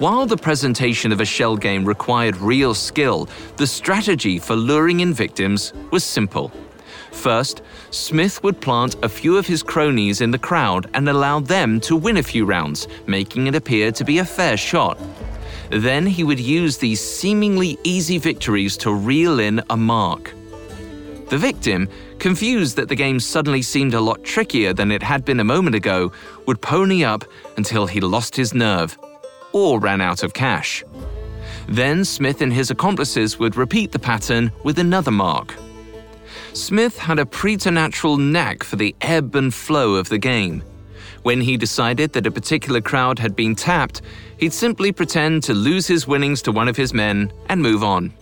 While 0.00 0.26
the 0.26 0.36
presentation 0.36 1.12
of 1.12 1.20
a 1.20 1.24
shell 1.24 1.56
game 1.56 1.84
required 1.84 2.36
real 2.38 2.74
skill, 2.74 3.28
the 3.56 3.68
strategy 3.68 4.40
for 4.40 4.56
luring 4.56 4.98
in 4.98 5.14
victims 5.14 5.72
was 5.92 6.02
simple. 6.02 6.50
First, 7.12 7.62
Smith 7.92 8.42
would 8.42 8.60
plant 8.60 8.96
a 9.04 9.08
few 9.08 9.36
of 9.36 9.46
his 9.46 9.62
cronies 9.62 10.20
in 10.22 10.32
the 10.32 10.44
crowd 10.48 10.90
and 10.94 11.08
allow 11.08 11.38
them 11.38 11.78
to 11.82 11.94
win 11.94 12.16
a 12.16 12.22
few 12.24 12.44
rounds, 12.44 12.88
making 13.06 13.46
it 13.46 13.54
appear 13.54 13.92
to 13.92 14.04
be 14.04 14.18
a 14.18 14.24
fair 14.24 14.56
shot. 14.56 14.98
Then 15.70 16.04
he 16.04 16.24
would 16.24 16.40
use 16.40 16.78
these 16.78 17.00
seemingly 17.00 17.78
easy 17.84 18.18
victories 18.18 18.76
to 18.78 18.92
reel 18.92 19.38
in 19.38 19.62
a 19.70 19.76
mark. 19.76 20.34
The 21.32 21.38
victim, 21.38 21.88
confused 22.18 22.76
that 22.76 22.90
the 22.90 22.94
game 22.94 23.18
suddenly 23.18 23.62
seemed 23.62 23.94
a 23.94 24.00
lot 24.02 24.22
trickier 24.22 24.74
than 24.74 24.92
it 24.92 25.02
had 25.02 25.24
been 25.24 25.40
a 25.40 25.44
moment 25.44 25.74
ago, 25.74 26.12
would 26.44 26.60
pony 26.60 27.04
up 27.04 27.24
until 27.56 27.86
he 27.86 28.02
lost 28.02 28.36
his 28.36 28.52
nerve 28.52 28.98
or 29.54 29.80
ran 29.80 30.02
out 30.02 30.22
of 30.24 30.34
cash. 30.34 30.84
Then 31.66 32.04
Smith 32.04 32.42
and 32.42 32.52
his 32.52 32.70
accomplices 32.70 33.38
would 33.38 33.56
repeat 33.56 33.92
the 33.92 33.98
pattern 33.98 34.52
with 34.62 34.78
another 34.78 35.10
mark. 35.10 35.54
Smith 36.52 36.98
had 36.98 37.18
a 37.18 37.24
preternatural 37.24 38.18
knack 38.18 38.62
for 38.62 38.76
the 38.76 38.94
ebb 39.00 39.34
and 39.34 39.54
flow 39.54 39.94
of 39.94 40.10
the 40.10 40.18
game. 40.18 40.62
When 41.22 41.40
he 41.40 41.56
decided 41.56 42.12
that 42.12 42.26
a 42.26 42.30
particular 42.30 42.82
crowd 42.82 43.18
had 43.18 43.34
been 43.34 43.54
tapped, 43.54 44.02
he'd 44.36 44.52
simply 44.52 44.92
pretend 44.92 45.44
to 45.44 45.54
lose 45.54 45.86
his 45.86 46.06
winnings 46.06 46.42
to 46.42 46.52
one 46.52 46.68
of 46.68 46.76
his 46.76 46.92
men 46.92 47.32
and 47.48 47.62
move 47.62 47.82
on. 47.82 48.12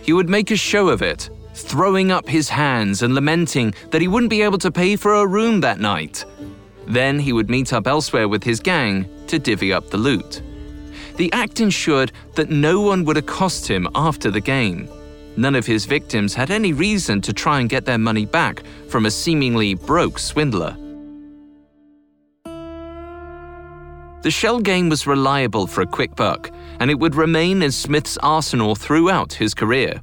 He 0.00 0.14
would 0.14 0.30
make 0.30 0.50
a 0.50 0.56
show 0.56 0.88
of 0.88 1.02
it, 1.02 1.28
throwing 1.54 2.10
up 2.10 2.28
his 2.28 2.48
hands 2.48 3.02
and 3.02 3.14
lamenting 3.14 3.74
that 3.90 4.02
he 4.02 4.08
wouldn't 4.08 4.30
be 4.30 4.42
able 4.42 4.58
to 4.58 4.70
pay 4.70 4.96
for 4.96 5.14
a 5.14 5.26
room 5.26 5.60
that 5.60 5.80
night. 5.80 6.24
Then 6.86 7.18
he 7.18 7.32
would 7.32 7.48
meet 7.48 7.72
up 7.72 7.86
elsewhere 7.86 8.28
with 8.28 8.44
his 8.44 8.60
gang 8.60 9.08
to 9.28 9.38
divvy 9.38 9.72
up 9.72 9.88
the 9.90 9.96
loot. 9.96 10.42
The 11.16 11.32
act 11.32 11.60
ensured 11.60 12.12
that 12.34 12.50
no 12.50 12.80
one 12.80 13.04
would 13.04 13.16
accost 13.16 13.66
him 13.68 13.88
after 13.94 14.30
the 14.30 14.40
game. 14.40 14.88
None 15.36 15.54
of 15.54 15.66
his 15.66 15.86
victims 15.86 16.34
had 16.34 16.50
any 16.50 16.72
reason 16.72 17.20
to 17.22 17.32
try 17.32 17.60
and 17.60 17.68
get 17.68 17.84
their 17.84 17.98
money 17.98 18.26
back 18.26 18.62
from 18.88 19.06
a 19.06 19.10
seemingly 19.10 19.74
broke 19.74 20.18
swindler. 20.18 20.76
The 24.22 24.30
shell 24.30 24.60
game 24.60 24.88
was 24.88 25.06
reliable 25.06 25.66
for 25.66 25.82
a 25.82 25.86
quick 25.86 26.16
buck, 26.16 26.50
and 26.80 26.90
it 26.90 26.98
would 26.98 27.14
remain 27.14 27.62
in 27.62 27.70
Smith's 27.70 28.16
arsenal 28.22 28.74
throughout 28.74 29.34
his 29.34 29.52
career. 29.54 30.00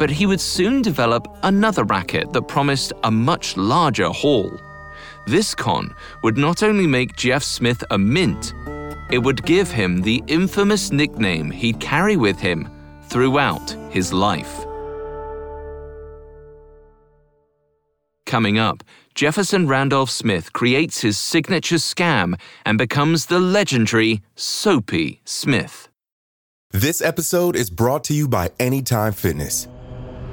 But 0.00 0.08
he 0.08 0.24
would 0.24 0.40
soon 0.40 0.80
develop 0.80 1.28
another 1.42 1.84
racket 1.84 2.32
that 2.32 2.48
promised 2.48 2.94
a 3.04 3.10
much 3.10 3.58
larger 3.58 4.08
haul. 4.08 4.50
This 5.26 5.54
con 5.54 5.94
would 6.22 6.38
not 6.38 6.62
only 6.62 6.86
make 6.86 7.16
Jeff 7.16 7.42
Smith 7.42 7.84
a 7.90 7.98
mint, 7.98 8.54
it 9.10 9.18
would 9.18 9.44
give 9.44 9.70
him 9.70 10.00
the 10.00 10.22
infamous 10.26 10.90
nickname 10.90 11.50
he'd 11.50 11.80
carry 11.80 12.16
with 12.16 12.40
him 12.40 12.66
throughout 13.10 13.76
his 13.90 14.10
life. 14.10 14.64
Coming 18.24 18.58
up, 18.58 18.82
Jefferson 19.14 19.68
Randolph 19.68 20.08
Smith 20.08 20.54
creates 20.54 21.02
his 21.02 21.18
signature 21.18 21.76
scam 21.76 22.40
and 22.64 22.78
becomes 22.78 23.26
the 23.26 23.38
legendary 23.38 24.22
Soapy 24.34 25.20
Smith. 25.26 25.90
This 26.70 27.02
episode 27.02 27.54
is 27.54 27.68
brought 27.68 28.04
to 28.04 28.14
you 28.14 28.28
by 28.28 28.50
Anytime 28.58 29.12
Fitness. 29.12 29.68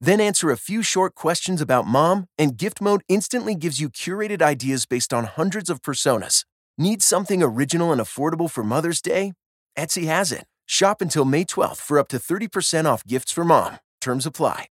Then 0.00 0.20
answer 0.20 0.50
a 0.50 0.56
few 0.56 0.82
short 0.82 1.14
questions 1.14 1.60
about 1.60 1.86
mom, 1.86 2.26
and 2.38 2.56
gift 2.56 2.80
mode 2.80 3.02
instantly 3.08 3.54
gives 3.54 3.80
you 3.80 3.88
curated 3.88 4.42
ideas 4.42 4.86
based 4.86 5.14
on 5.14 5.24
hundreds 5.24 5.70
of 5.70 5.82
personas. 5.82 6.44
Need 6.76 7.02
something 7.02 7.42
original 7.42 7.92
and 7.92 8.00
affordable 8.00 8.50
for 8.50 8.64
Mother's 8.64 9.00
Day? 9.00 9.32
Etsy 9.78 10.06
has 10.06 10.32
it. 10.32 10.44
Shop 10.66 11.00
until 11.00 11.24
May 11.24 11.44
12th 11.44 11.76
for 11.76 11.98
up 11.98 12.08
to 12.08 12.18
30% 12.18 12.86
off 12.86 13.06
gifts 13.06 13.32
for 13.32 13.44
mom. 13.44 13.78
Terms 14.00 14.26
apply. 14.26 14.66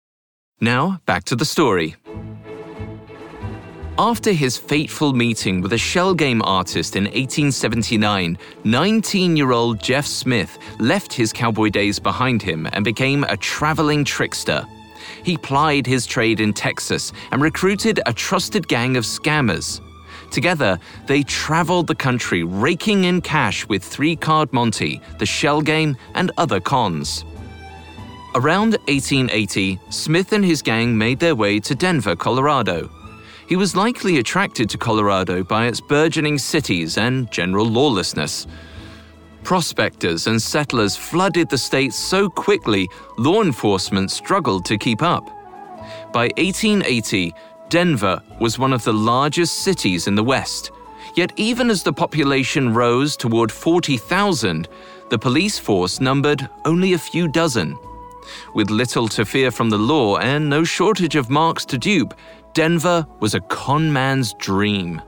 Now, 0.60 1.00
back 1.06 1.24
to 1.24 1.36
the 1.36 1.44
story. 1.44 1.96
After 3.98 4.32
his 4.32 4.56
fateful 4.56 5.12
meeting 5.12 5.60
with 5.60 5.74
a 5.74 5.78
shell 5.78 6.14
game 6.14 6.40
artist 6.42 6.96
in 6.96 7.04
1879, 7.04 8.38
19 8.64 9.36
year 9.36 9.52
old 9.52 9.80
Jeff 9.80 10.06
Smith 10.06 10.58
left 10.78 11.12
his 11.12 11.32
cowboy 11.32 11.68
days 11.68 11.98
behind 11.98 12.42
him 12.42 12.66
and 12.72 12.84
became 12.84 13.24
a 13.24 13.36
traveling 13.36 14.04
trickster. 14.04 14.64
He 15.24 15.36
plied 15.36 15.86
his 15.86 16.06
trade 16.06 16.40
in 16.40 16.52
Texas 16.52 17.12
and 17.30 17.42
recruited 17.42 18.00
a 18.06 18.12
trusted 18.12 18.66
gang 18.68 18.96
of 18.96 19.04
scammers. 19.04 19.80
Together, 20.30 20.78
they 21.06 21.22
traveled 21.22 21.86
the 21.86 21.94
country 21.94 22.42
raking 22.42 23.04
in 23.04 23.20
cash 23.20 23.68
with 23.68 23.84
Three 23.84 24.16
Card 24.16 24.52
Monte, 24.52 25.00
the 25.18 25.26
shell 25.26 25.60
game, 25.60 25.96
and 26.14 26.32
other 26.38 26.58
cons. 26.58 27.24
Around 28.34 28.78
1880, 28.88 29.78
Smith 29.90 30.32
and 30.32 30.42
his 30.42 30.62
gang 30.62 30.96
made 30.96 31.20
their 31.20 31.34
way 31.34 31.60
to 31.60 31.74
Denver, 31.74 32.16
Colorado. 32.16 32.90
He 33.46 33.56
was 33.56 33.76
likely 33.76 34.16
attracted 34.16 34.70
to 34.70 34.78
Colorado 34.78 35.44
by 35.44 35.66
its 35.66 35.82
burgeoning 35.82 36.38
cities 36.38 36.96
and 36.96 37.30
general 37.30 37.66
lawlessness. 37.66 38.46
Prospectors 39.44 40.28
and 40.28 40.40
settlers 40.40 40.96
flooded 40.96 41.48
the 41.48 41.58
state 41.58 41.92
so 41.92 42.28
quickly, 42.28 42.88
law 43.18 43.42
enforcement 43.42 44.10
struggled 44.10 44.64
to 44.66 44.78
keep 44.78 45.02
up. 45.02 45.26
By 46.12 46.30
1880, 46.36 47.34
Denver 47.68 48.22
was 48.40 48.58
one 48.58 48.72
of 48.72 48.84
the 48.84 48.92
largest 48.92 49.58
cities 49.64 50.06
in 50.06 50.14
the 50.14 50.22
West. 50.22 50.70
Yet, 51.16 51.32
even 51.36 51.70
as 51.70 51.82
the 51.82 51.92
population 51.92 52.72
rose 52.72 53.16
toward 53.16 53.50
40,000, 53.50 54.68
the 55.10 55.18
police 55.18 55.58
force 55.58 56.00
numbered 56.00 56.48
only 56.64 56.92
a 56.92 56.98
few 56.98 57.28
dozen. 57.28 57.76
With 58.54 58.70
little 58.70 59.08
to 59.08 59.24
fear 59.24 59.50
from 59.50 59.68
the 59.68 59.78
law 59.78 60.18
and 60.18 60.48
no 60.48 60.64
shortage 60.64 61.16
of 61.16 61.28
marks 61.28 61.64
to 61.66 61.78
dupe, 61.78 62.14
Denver 62.54 63.06
was 63.20 63.34
a 63.34 63.40
con 63.40 63.92
man's 63.92 64.34
dream. 64.34 65.02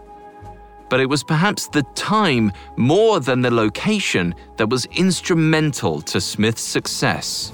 But 0.88 1.00
it 1.00 1.08
was 1.08 1.24
perhaps 1.24 1.66
the 1.68 1.82
time 1.94 2.52
more 2.76 3.20
than 3.20 3.42
the 3.42 3.50
location 3.50 4.34
that 4.56 4.68
was 4.68 4.86
instrumental 4.86 6.00
to 6.02 6.20
Smith's 6.20 6.62
success. 6.62 7.52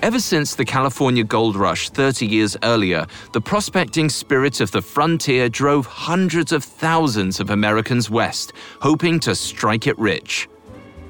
Ever 0.00 0.20
since 0.20 0.54
the 0.54 0.64
California 0.64 1.24
gold 1.24 1.56
rush 1.56 1.90
30 1.90 2.24
years 2.24 2.56
earlier, 2.62 3.04
the 3.32 3.40
prospecting 3.40 4.08
spirit 4.08 4.60
of 4.60 4.70
the 4.70 4.80
frontier 4.80 5.48
drove 5.48 5.86
hundreds 5.86 6.52
of 6.52 6.62
thousands 6.62 7.40
of 7.40 7.50
Americans 7.50 8.08
west, 8.08 8.52
hoping 8.80 9.18
to 9.20 9.34
strike 9.34 9.88
it 9.88 9.98
rich. 9.98 10.48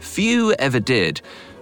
Few 0.00 0.54
ever 0.54 0.80
did, 0.80 1.20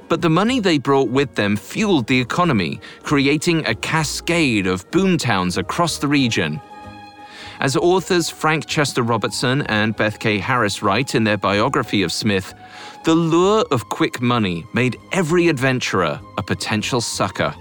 but 0.08 0.22
the 0.22 0.30
money 0.30 0.60
they 0.60 0.78
brought 0.78 1.08
with 1.08 1.34
them 1.34 1.56
fueled 1.56 2.06
the 2.06 2.20
economy, 2.20 2.80
creating 3.02 3.66
a 3.66 3.74
cascade 3.74 4.68
of 4.68 4.88
boomtowns 4.92 5.58
across 5.58 5.98
the 5.98 6.08
region. 6.08 6.60
As 7.60 7.76
authors 7.76 8.28
Frank 8.28 8.66
Chester 8.66 9.02
Robertson 9.02 9.62
and 9.62 9.96
Beth 9.96 10.18
K. 10.18 10.38
Harris 10.38 10.82
write 10.82 11.14
in 11.14 11.24
their 11.24 11.38
biography 11.38 12.02
of 12.02 12.12
Smith, 12.12 12.54
the 13.04 13.14
lure 13.14 13.64
of 13.70 13.88
quick 13.88 14.20
money 14.20 14.66
made 14.74 14.98
every 15.12 15.48
adventurer 15.48 16.20
a 16.36 16.42
potential 16.42 17.00
sucker. 17.00 17.54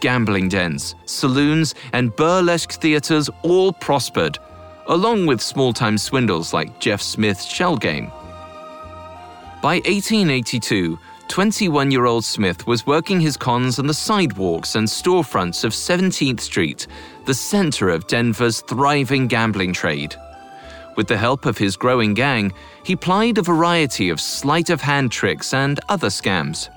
Gambling 0.00 0.48
dens, 0.48 0.94
saloons, 1.04 1.74
and 1.92 2.14
burlesque 2.16 2.72
theaters 2.72 3.28
all 3.42 3.72
prospered, 3.72 4.38
along 4.86 5.26
with 5.26 5.40
small 5.42 5.72
time 5.72 5.98
swindles 5.98 6.54
like 6.54 6.80
Jeff 6.80 7.02
Smith's 7.02 7.44
shell 7.44 7.76
game. 7.76 8.10
By 9.62 9.76
1882, 9.84 10.98
21 11.28 11.90
year 11.90 12.06
old 12.06 12.24
Smith 12.24 12.66
was 12.66 12.86
working 12.86 13.20
his 13.20 13.36
cons 13.36 13.78
on 13.78 13.86
the 13.86 13.94
sidewalks 13.94 14.74
and 14.74 14.86
storefronts 14.86 15.64
of 15.64 15.72
17th 15.72 16.40
Street, 16.40 16.86
the 17.24 17.34
center 17.34 17.88
of 17.88 18.06
Denver's 18.06 18.60
thriving 18.62 19.26
gambling 19.26 19.72
trade. 19.72 20.14
With 20.96 21.08
the 21.08 21.16
help 21.16 21.44
of 21.44 21.58
his 21.58 21.76
growing 21.76 22.14
gang, 22.14 22.52
he 22.84 22.96
plied 22.96 23.38
a 23.38 23.42
variety 23.42 24.08
of 24.08 24.20
sleight 24.20 24.70
of 24.70 24.80
hand 24.80 25.12
tricks 25.12 25.52
and 25.52 25.78
other 25.88 26.08
scams. 26.08 26.70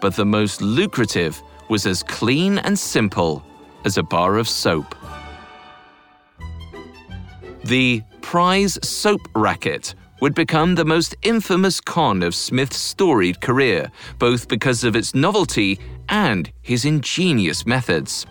But 0.00 0.16
the 0.16 0.24
most 0.24 0.62
lucrative 0.62 1.42
was 1.68 1.86
as 1.86 2.02
clean 2.02 2.58
and 2.58 2.78
simple 2.78 3.44
as 3.84 3.98
a 3.98 4.02
bar 4.02 4.36
of 4.36 4.48
soap. 4.48 4.94
The 7.64 8.02
prize 8.22 8.78
soap 8.82 9.20
racket 9.34 9.94
would 10.20 10.34
become 10.34 10.74
the 10.74 10.84
most 10.84 11.16
infamous 11.22 11.80
con 11.80 12.22
of 12.22 12.34
Smith's 12.34 12.76
storied 12.76 13.40
career, 13.40 13.90
both 14.18 14.48
because 14.48 14.84
of 14.84 14.94
its 14.94 15.14
novelty 15.14 15.80
and 16.08 16.52
his 16.62 16.84
ingenious 16.84 17.66
methods. 17.66 18.26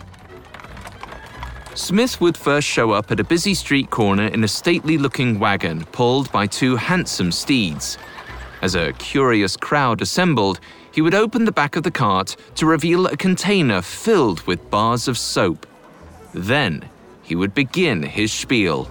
Smith 1.74 2.20
would 2.20 2.36
first 2.36 2.66
show 2.66 2.90
up 2.90 3.10
at 3.10 3.20
a 3.20 3.24
busy 3.24 3.54
street 3.54 3.90
corner 3.90 4.26
in 4.26 4.42
a 4.44 4.48
stately 4.48 4.98
looking 4.98 5.38
wagon 5.38 5.84
pulled 5.92 6.30
by 6.32 6.46
two 6.46 6.76
handsome 6.76 7.32
steeds. 7.32 7.96
As 8.62 8.74
a 8.74 8.92
curious 8.94 9.56
crowd 9.56 10.02
assembled, 10.02 10.60
he 10.92 11.00
would 11.00 11.14
open 11.14 11.44
the 11.44 11.52
back 11.52 11.76
of 11.76 11.82
the 11.82 11.90
cart 11.90 12.36
to 12.56 12.66
reveal 12.66 13.06
a 13.06 13.16
container 13.16 13.80
filled 13.80 14.42
with 14.46 14.70
bars 14.70 15.08
of 15.08 15.16
soap. 15.16 15.66
Then 16.34 16.88
he 17.22 17.34
would 17.36 17.54
begin 17.54 18.02
his 18.02 18.32
spiel. 18.32 18.90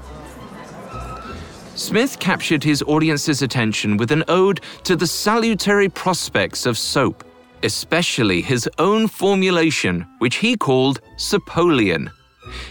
Smith 1.80 2.20
captured 2.20 2.62
his 2.62 2.84
audience's 2.88 3.42
attention 3.42 3.96
with 3.96 4.12
an 4.12 4.26
ode 4.28 4.60
to 4.84 4.98
the 4.98 5.08
salutary 5.08 5.88
prospects 5.88 6.66
of 6.66 6.78
soap, 6.78 7.24
especially 7.64 8.42
his 8.42 8.70
own 8.80 9.08
formulation, 9.08 10.06
which 10.18 10.36
he 10.36 10.58
called 10.58 11.00
Soapoleon. 11.16 12.12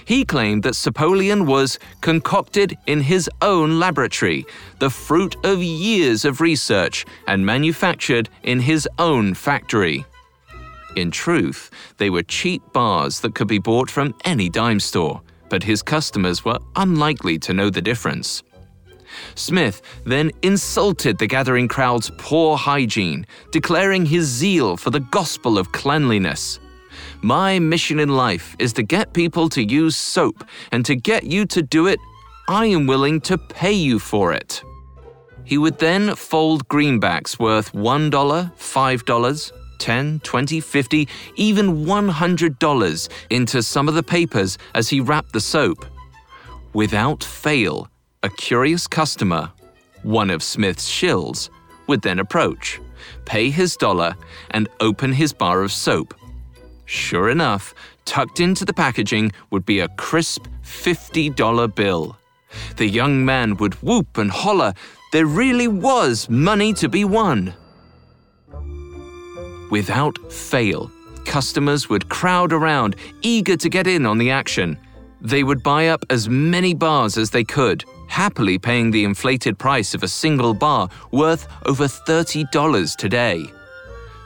He 0.04 0.26
claimed 0.26 0.62
that 0.64 0.74
Soapoleon 0.74 1.46
was 1.46 1.78
concocted 2.02 2.76
in 2.86 3.00
his 3.00 3.30
own 3.40 3.78
laboratory, 3.78 4.44
the 4.78 4.90
fruit 4.90 5.36
of 5.42 5.62
years 5.62 6.26
of 6.26 6.42
research, 6.42 7.06
and 7.26 7.46
manufactured 7.46 8.28
in 8.42 8.60
his 8.60 8.86
own 8.98 9.32
factory. 9.32 10.04
In 10.96 11.10
truth, 11.10 11.70
they 11.96 12.10
were 12.10 12.22
cheap 12.24 12.60
bars 12.74 13.20
that 13.20 13.34
could 13.34 13.48
be 13.48 13.58
bought 13.58 13.88
from 13.88 14.14
any 14.26 14.50
dime 14.50 14.80
store, 14.80 15.22
but 15.48 15.62
his 15.62 15.80
customers 15.80 16.44
were 16.44 16.58
unlikely 16.76 17.38
to 17.38 17.54
know 17.54 17.70
the 17.70 17.80
difference. 17.80 18.42
Smith 19.34 19.82
then 20.04 20.30
insulted 20.42 21.18
the 21.18 21.26
gathering 21.26 21.68
crowd's 21.68 22.10
poor 22.18 22.56
hygiene, 22.56 23.26
declaring 23.50 24.06
his 24.06 24.26
zeal 24.26 24.76
for 24.76 24.90
the 24.90 25.00
gospel 25.00 25.58
of 25.58 25.72
cleanliness. 25.72 26.58
My 27.22 27.58
mission 27.58 27.98
in 27.98 28.10
life 28.10 28.56
is 28.58 28.72
to 28.74 28.82
get 28.82 29.12
people 29.12 29.48
to 29.50 29.62
use 29.62 29.96
soap 29.96 30.44
and 30.72 30.84
to 30.86 30.94
get 30.94 31.24
you 31.24 31.46
to 31.46 31.62
do 31.62 31.86
it 31.86 32.00
I 32.50 32.64
am 32.64 32.86
willing 32.86 33.20
to 33.22 33.36
pay 33.36 33.72
you 33.72 33.98
for 33.98 34.32
it. 34.32 34.62
He 35.44 35.58
would 35.58 35.78
then 35.78 36.14
fold 36.14 36.66
greenbacks 36.68 37.38
worth 37.38 37.72
$1, 37.72 38.10
$5, 38.10 39.52
10, 39.78 40.20
20, 40.20 40.60
50, 40.60 41.08
even 41.36 41.84
$100 41.84 43.08
into 43.28 43.62
some 43.62 43.86
of 43.86 43.94
the 43.94 44.02
papers 44.02 44.56
as 44.74 44.88
he 44.88 45.00
wrapped 45.00 45.34
the 45.34 45.42
soap. 45.42 45.84
Without 46.72 47.22
fail, 47.22 47.90
a 48.22 48.28
curious 48.28 48.86
customer, 48.86 49.52
one 50.02 50.30
of 50.30 50.42
Smith's 50.42 50.88
shills, 50.90 51.50
would 51.86 52.02
then 52.02 52.18
approach, 52.18 52.80
pay 53.24 53.48
his 53.50 53.76
dollar, 53.76 54.16
and 54.50 54.68
open 54.80 55.12
his 55.12 55.32
bar 55.32 55.62
of 55.62 55.70
soap. 55.70 56.14
Sure 56.84 57.28
enough, 57.28 57.74
tucked 58.04 58.40
into 58.40 58.64
the 58.64 58.72
packaging 58.72 59.30
would 59.50 59.64
be 59.64 59.80
a 59.80 59.88
crisp 59.88 60.46
$50 60.64 61.74
bill. 61.74 62.16
The 62.76 62.88
young 62.88 63.24
man 63.24 63.56
would 63.58 63.74
whoop 63.74 64.18
and 64.18 64.30
holler, 64.30 64.72
there 65.12 65.26
really 65.26 65.68
was 65.68 66.28
money 66.28 66.72
to 66.74 66.88
be 66.88 67.04
won. 67.04 67.54
Without 69.70 70.32
fail, 70.32 70.90
customers 71.24 71.88
would 71.88 72.08
crowd 72.08 72.52
around, 72.52 72.96
eager 73.20 73.56
to 73.56 73.68
get 73.68 73.86
in 73.86 74.06
on 74.06 74.18
the 74.18 74.30
action. 74.30 74.78
They 75.20 75.44
would 75.44 75.62
buy 75.62 75.88
up 75.88 76.04
as 76.10 76.28
many 76.28 76.74
bars 76.74 77.18
as 77.18 77.30
they 77.30 77.44
could, 77.44 77.84
happily 78.08 78.58
paying 78.58 78.90
the 78.90 79.04
inflated 79.04 79.58
price 79.58 79.94
of 79.94 80.02
a 80.02 80.08
single 80.08 80.54
bar 80.54 80.88
worth 81.12 81.46
over 81.66 81.84
$30 81.84 82.96
today. 82.96 83.46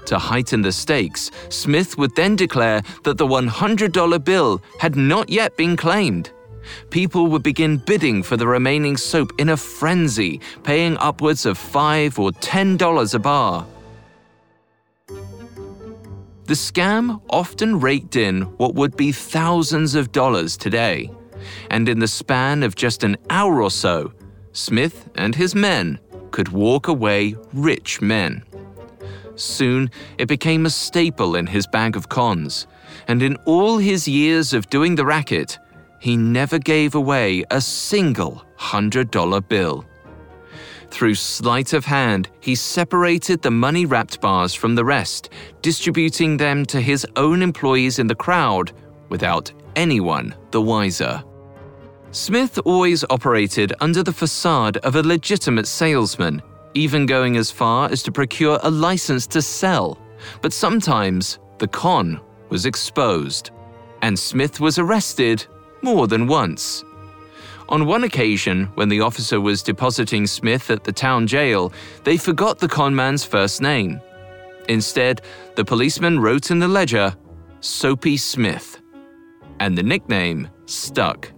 To 0.06 0.18
heighten 0.18 0.62
the 0.62 0.72
stakes, 0.72 1.30
Smith 1.48 1.96
would 1.98 2.14
then 2.16 2.34
declare 2.34 2.82
that 3.04 3.18
the 3.18 3.26
$100 3.26 4.24
bill 4.24 4.62
had 4.80 4.96
not 4.96 5.28
yet 5.28 5.56
been 5.56 5.76
claimed. 5.76 6.30
People 6.90 7.26
would 7.28 7.42
begin 7.42 7.76
bidding 7.76 8.22
for 8.22 8.36
the 8.36 8.46
remaining 8.46 8.96
soap 8.96 9.32
in 9.38 9.50
a 9.50 9.56
frenzy, 9.56 10.40
paying 10.62 10.96
upwards 10.98 11.46
of 11.46 11.58
5 11.58 12.18
or 12.18 12.30
$10 12.30 13.14
a 13.14 13.18
bar. 13.18 13.66
The 16.44 16.54
scam 16.54 17.20
often 17.30 17.80
raked 17.80 18.16
in 18.16 18.42
what 18.58 18.74
would 18.74 18.96
be 18.96 19.12
thousands 19.12 19.94
of 19.94 20.12
dollars 20.12 20.56
today. 20.56 21.10
And 21.70 21.88
in 21.88 21.98
the 21.98 22.08
span 22.08 22.62
of 22.62 22.74
just 22.74 23.04
an 23.04 23.16
hour 23.30 23.62
or 23.62 23.70
so, 23.70 24.12
Smith 24.52 25.08
and 25.14 25.34
his 25.34 25.54
men 25.54 25.98
could 26.30 26.48
walk 26.48 26.88
away 26.88 27.36
rich 27.52 28.00
men. 28.00 28.44
Soon, 29.36 29.90
it 30.18 30.28
became 30.28 30.66
a 30.66 30.70
staple 30.70 31.36
in 31.36 31.46
his 31.46 31.66
bag 31.66 31.96
of 31.96 32.08
cons, 32.08 32.66
and 33.08 33.22
in 33.22 33.36
all 33.46 33.78
his 33.78 34.06
years 34.06 34.52
of 34.52 34.68
doing 34.68 34.94
the 34.94 35.06
racket, 35.06 35.58
he 36.00 36.16
never 36.16 36.58
gave 36.58 36.94
away 36.94 37.44
a 37.50 37.60
single 37.60 38.44
$100 38.58 39.48
bill. 39.48 39.84
Through 40.90 41.14
sleight 41.14 41.72
of 41.72 41.86
hand, 41.86 42.28
he 42.40 42.54
separated 42.54 43.40
the 43.40 43.50
money 43.50 43.86
wrapped 43.86 44.20
bars 44.20 44.52
from 44.52 44.74
the 44.74 44.84
rest, 44.84 45.30
distributing 45.62 46.36
them 46.36 46.66
to 46.66 46.80
his 46.80 47.06
own 47.16 47.40
employees 47.40 47.98
in 47.98 48.08
the 48.08 48.14
crowd 48.14 48.72
without 49.08 49.50
anyone 49.74 50.34
the 50.50 50.60
wiser. 50.60 51.22
Smith 52.12 52.58
always 52.66 53.04
operated 53.08 53.72
under 53.80 54.02
the 54.02 54.12
facade 54.12 54.76
of 54.78 54.96
a 54.96 55.02
legitimate 55.02 55.66
salesman, 55.66 56.42
even 56.74 57.06
going 57.06 57.38
as 57.38 57.50
far 57.50 57.90
as 57.90 58.02
to 58.02 58.12
procure 58.12 58.58
a 58.62 58.70
license 58.70 59.26
to 59.26 59.40
sell. 59.40 59.98
But 60.42 60.52
sometimes 60.52 61.38
the 61.56 61.68
con 61.68 62.20
was 62.50 62.66
exposed, 62.66 63.50
and 64.02 64.18
Smith 64.18 64.60
was 64.60 64.78
arrested 64.78 65.46
more 65.80 66.06
than 66.06 66.26
once. 66.26 66.84
On 67.70 67.86
one 67.86 68.04
occasion, 68.04 68.66
when 68.74 68.90
the 68.90 69.00
officer 69.00 69.40
was 69.40 69.62
depositing 69.62 70.26
Smith 70.26 70.70
at 70.70 70.84
the 70.84 70.92
town 70.92 71.26
jail, 71.26 71.72
they 72.04 72.18
forgot 72.18 72.58
the 72.58 72.68
conman's 72.68 73.24
first 73.24 73.62
name. 73.62 74.02
Instead, 74.68 75.22
the 75.56 75.64
policeman 75.64 76.20
wrote 76.20 76.50
in 76.50 76.58
the 76.58 76.68
ledger, 76.68 77.16
Soapy 77.60 78.18
Smith, 78.18 78.82
and 79.60 79.78
the 79.78 79.82
nickname 79.82 80.46
stuck. 80.66 81.32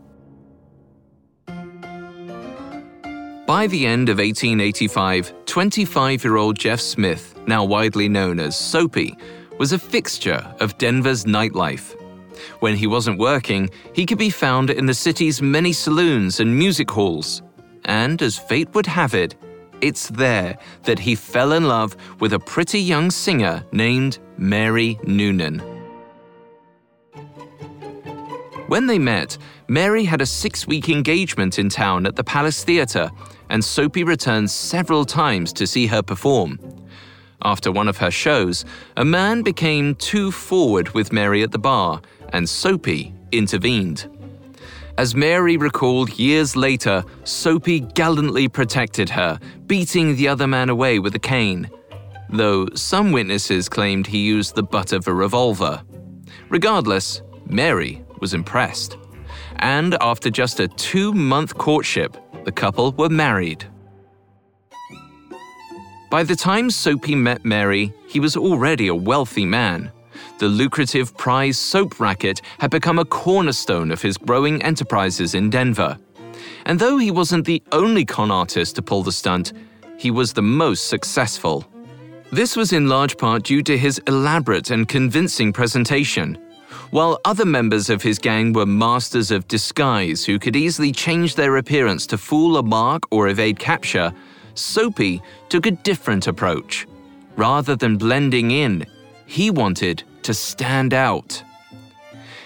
By 3.47 3.67
the 3.67 3.85
end 3.85 4.09
of 4.09 4.17
1885, 4.17 5.45
25 5.45 6.25
year 6.25 6.37
old 6.37 6.59
Jeff 6.59 6.81
Smith, 6.81 7.39
now 7.47 7.63
widely 7.63 8.09
known 8.09 8.41
as 8.41 8.59
Soapy, 8.59 9.19
was 9.59 9.73
a 9.73 9.79
fixture 9.79 10.43
of 10.61 10.79
Denver's 10.79 11.27
nightlife. 11.27 11.95
When 12.61 12.75
he 12.75 12.87
wasn't 12.87 13.19
working, 13.19 13.69
he 13.93 14.07
could 14.07 14.17
be 14.17 14.31
found 14.31 14.71
in 14.71 14.87
the 14.87 14.95
city's 14.95 15.43
many 15.43 15.75
saloons 15.75 16.41
and 16.41 16.59
music 16.59 16.91
halls. 16.91 17.43
And 17.85 18.23
as 18.23 18.39
fate 18.39 18.75
would 18.75 18.87
have 18.87 19.13
it, 19.13 19.35
it's 19.83 20.09
there 20.09 20.57
that 20.85 20.99
he 20.99 21.15
fell 21.15 21.53
in 21.53 21.69
love 21.69 21.99
with 22.21 22.33
a 22.33 22.39
pretty 22.39 22.81
young 22.81 23.11
singer 23.11 23.63
named 23.73 24.21
Mary 24.39 24.99
Noonan. 25.05 25.63
When 28.69 28.87
they 28.87 28.99
met, 28.99 29.37
Mary 29.69 30.05
had 30.05 30.23
a 30.23 30.27
six 30.27 30.67
week 30.67 30.89
engagement 30.89 31.59
in 31.59 31.69
town 31.69 32.07
at 32.07 32.17
the 32.17 32.25
Palace 32.25 32.65
Theatre, 32.65 33.11
and 33.51 33.65
Soapy 33.65 34.05
returned 34.05 34.51
several 34.51 35.05
times 35.05 35.53
to 35.55 35.67
see 35.67 35.87
her 35.87 36.03
perform. 36.03 36.59
After 37.43 37.71
one 37.71 37.89
of 37.89 37.99
her 37.99 38.11
shows, 38.11 38.65
a 38.97 39.05
man 39.05 39.43
became 39.43 39.95
too 39.97 40.31
forward 40.31 40.91
with 40.95 41.13
Mary 41.13 41.43
at 41.43 41.53
the 41.53 41.59
bar, 41.59 42.01
and 42.33 42.49
Soapy 42.49 43.15
intervened. 43.33 44.09
As 44.97 45.15
Mary 45.15 45.57
recalled 45.57 46.19
years 46.19 46.55
later, 46.57 47.05
Soapy 47.25 47.81
gallantly 47.81 48.49
protected 48.49 49.11
her, 49.11 49.39
beating 49.67 50.15
the 50.15 50.29
other 50.29 50.47
man 50.47 50.71
away 50.71 51.01
with 51.01 51.15
a 51.17 51.19
cane. 51.19 51.69
Though 52.31 52.69
some 52.75 53.13
witnesses 53.13 53.69
claimed 53.69 54.07
he 54.07 54.19
used 54.19 54.55
the 54.55 54.63
butt 54.63 54.93
of 54.93 55.07
a 55.09 55.13
revolver. 55.13 55.83
Regardless, 56.49 57.23
Mary 57.47 58.05
was 58.21 58.35
impressed. 58.35 58.97
And 59.57 59.97
after 60.01 60.31
just 60.31 60.61
a 60.61 60.69
two 60.69 61.13
month 61.13 61.57
courtship, 61.59 62.17
the 62.45 62.53
couple 62.53 62.93
were 62.93 63.09
married. 63.09 63.65
By 66.11 66.23
the 66.23 66.37
time 66.37 66.71
Soapy 66.71 67.15
met 67.15 67.45
Mary, 67.45 67.93
he 68.07 68.21
was 68.21 68.37
already 68.37 68.89
a 68.89 68.95
wealthy 68.95 69.45
man. 69.45 69.91
The 70.39 70.49
lucrative 70.49 71.17
prize 71.17 71.59
soap 71.59 71.99
racket 71.99 72.41
had 72.59 72.71
become 72.71 72.99
a 72.99 73.05
cornerstone 73.05 73.91
of 73.91 74.03
his 74.03 74.17
growing 74.17 74.63
enterprises 74.63 75.35
in 75.35 75.51
Denver. 75.51 75.99
And 76.67 76.79
though 76.79 76.99
he 76.99 77.11
wasn't 77.11 77.47
the 77.47 77.63
only 77.73 78.05
con 78.05 78.31
artist 78.31 78.77
to 78.77 78.83
pull 78.83 79.03
the 79.03 79.13
stunt, 79.13 79.53
he 79.99 80.11
was 80.11 80.33
the 80.33 80.43
most 80.43 80.89
successful. 80.89 81.67
This 82.31 82.57
was 82.57 82.73
in 82.73 82.89
large 82.89 83.17
part 83.17 83.45
due 83.45 83.63
to 83.63 83.77
his 83.77 84.01
elaborate 84.07 84.71
and 84.71 84.89
convincing 84.89 85.53
presentation. 85.53 86.39
While 86.95 87.19
other 87.25 87.45
members 87.45 87.91
of 87.91 88.03
his 88.03 88.21
gang 88.21 88.53
were 88.53 88.67
masters 88.67 89.33
of 89.33 89.49
disguise 89.49 90.25
who 90.25 90.39
could 90.39 90.55
easily 90.55 90.93
change 90.93 91.35
their 91.35 91.57
appearance 91.57 92.07
to 92.07 92.17
fool 92.17 92.57
a 92.57 92.63
mark 92.63 93.03
or 93.11 93.27
evade 93.27 93.59
capture, 93.59 94.15
Soapy 94.55 95.21
took 95.49 95.67
a 95.67 95.73
different 95.73 96.29
approach. 96.29 96.87
Rather 97.35 97.75
than 97.75 97.97
blending 97.97 98.53
in, 98.53 98.87
he 99.27 99.51
wanted 99.51 100.05
to 100.23 100.33
stand 100.33 100.95
out. 100.95 101.43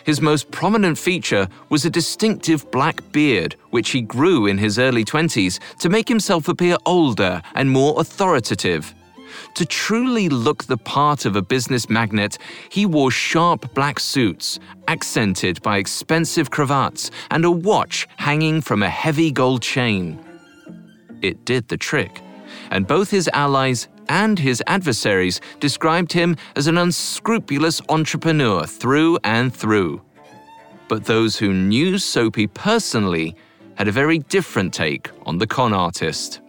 His 0.04 0.22
most 0.22 0.50
prominent 0.50 0.96
feature 0.96 1.46
was 1.68 1.84
a 1.84 1.90
distinctive 1.90 2.70
black 2.70 3.02
beard, 3.12 3.54
which 3.68 3.90
he 3.90 4.00
grew 4.00 4.46
in 4.46 4.56
his 4.56 4.78
early 4.78 5.04
20s 5.04 5.58
to 5.80 5.90
make 5.90 6.08
himself 6.08 6.48
appear 6.48 6.78
older 6.86 7.42
and 7.54 7.68
more 7.68 8.00
authoritative. 8.00 8.94
To 9.54 9.66
truly 9.66 10.28
look 10.28 10.64
the 10.64 10.76
part 10.76 11.24
of 11.24 11.34
a 11.34 11.42
business 11.42 11.88
magnate, 11.88 12.38
he 12.68 12.86
wore 12.86 13.10
sharp 13.10 13.74
black 13.74 13.98
suits, 13.98 14.58
accented 14.86 15.60
by 15.62 15.78
expensive 15.78 16.50
cravats, 16.50 17.10
and 17.30 17.44
a 17.44 17.50
watch 17.50 18.06
hanging 18.16 18.60
from 18.60 18.82
a 18.82 18.90
heavy 18.90 19.32
gold 19.32 19.62
chain. 19.62 20.18
It 21.22 21.44
did 21.44 21.68
the 21.68 21.76
trick, 21.76 22.22
and 22.70 22.86
both 22.86 23.10
his 23.10 23.28
allies 23.32 23.88
and 24.08 24.38
his 24.38 24.62
adversaries 24.66 25.40
described 25.60 26.12
him 26.12 26.36
as 26.56 26.66
an 26.66 26.78
unscrupulous 26.78 27.82
entrepreneur 27.88 28.64
through 28.64 29.18
and 29.24 29.54
through. 29.54 30.00
But 30.88 31.04
those 31.04 31.36
who 31.36 31.52
knew 31.52 31.98
Soapy 31.98 32.46
personally 32.46 33.36
had 33.74 33.88
a 33.88 33.92
very 33.92 34.18
different 34.18 34.72
take 34.72 35.10
on 35.26 35.38
the 35.38 35.46
con 35.46 35.72
artist. 35.72 36.40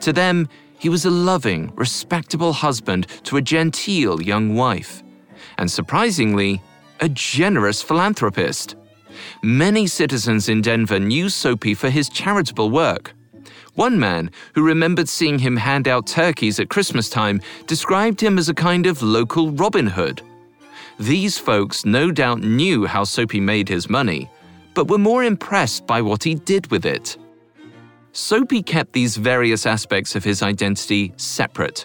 To 0.00 0.12
them, 0.12 0.48
he 0.84 0.90
was 0.90 1.06
a 1.06 1.10
loving, 1.10 1.72
respectable 1.76 2.52
husband 2.52 3.06
to 3.22 3.38
a 3.38 3.40
genteel 3.40 4.20
young 4.20 4.54
wife, 4.54 5.02
and 5.56 5.70
surprisingly, 5.70 6.60
a 7.00 7.08
generous 7.08 7.80
philanthropist. 7.80 8.76
Many 9.42 9.86
citizens 9.86 10.50
in 10.50 10.60
Denver 10.60 11.00
knew 11.00 11.30
Soapy 11.30 11.72
for 11.72 11.88
his 11.88 12.10
charitable 12.10 12.68
work. 12.68 13.14
One 13.76 13.98
man, 13.98 14.30
who 14.54 14.62
remembered 14.62 15.08
seeing 15.08 15.38
him 15.38 15.56
hand 15.56 15.88
out 15.88 16.06
turkeys 16.06 16.60
at 16.60 16.68
Christmas 16.68 17.08
time, 17.08 17.40
described 17.66 18.20
him 18.20 18.36
as 18.36 18.50
a 18.50 18.54
kind 18.68 18.84
of 18.84 19.02
local 19.02 19.52
Robin 19.52 19.86
Hood. 19.86 20.20
These 20.98 21.38
folks 21.38 21.86
no 21.86 22.10
doubt 22.10 22.40
knew 22.40 22.84
how 22.84 23.04
Soapy 23.04 23.40
made 23.40 23.70
his 23.70 23.88
money, 23.88 24.28
but 24.74 24.88
were 24.88 24.98
more 24.98 25.24
impressed 25.24 25.86
by 25.86 26.02
what 26.02 26.22
he 26.22 26.34
did 26.34 26.70
with 26.70 26.84
it. 26.84 27.16
Soapy 28.16 28.62
kept 28.62 28.92
these 28.92 29.16
various 29.16 29.66
aspects 29.66 30.14
of 30.14 30.22
his 30.22 30.40
identity 30.40 31.12
separate 31.16 31.84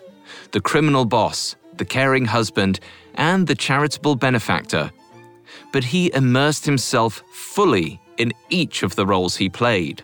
the 0.52 0.62
criminal 0.62 1.04
boss, 1.04 1.56
the 1.78 1.86
caring 1.86 2.26
husband, 2.26 2.80
and 3.16 3.48
the 3.48 3.56
charitable 3.56 4.16
benefactor. 4.16 4.92
But 5.74 5.84
he 5.84 6.14
immersed 6.14 6.66
himself 6.66 7.24
fully 7.34 8.00
in 8.18 8.32
each 8.50 8.84
of 8.84 8.96
the 8.96 9.08
roles 9.08 9.38
he 9.38 9.50
played. 9.50 10.04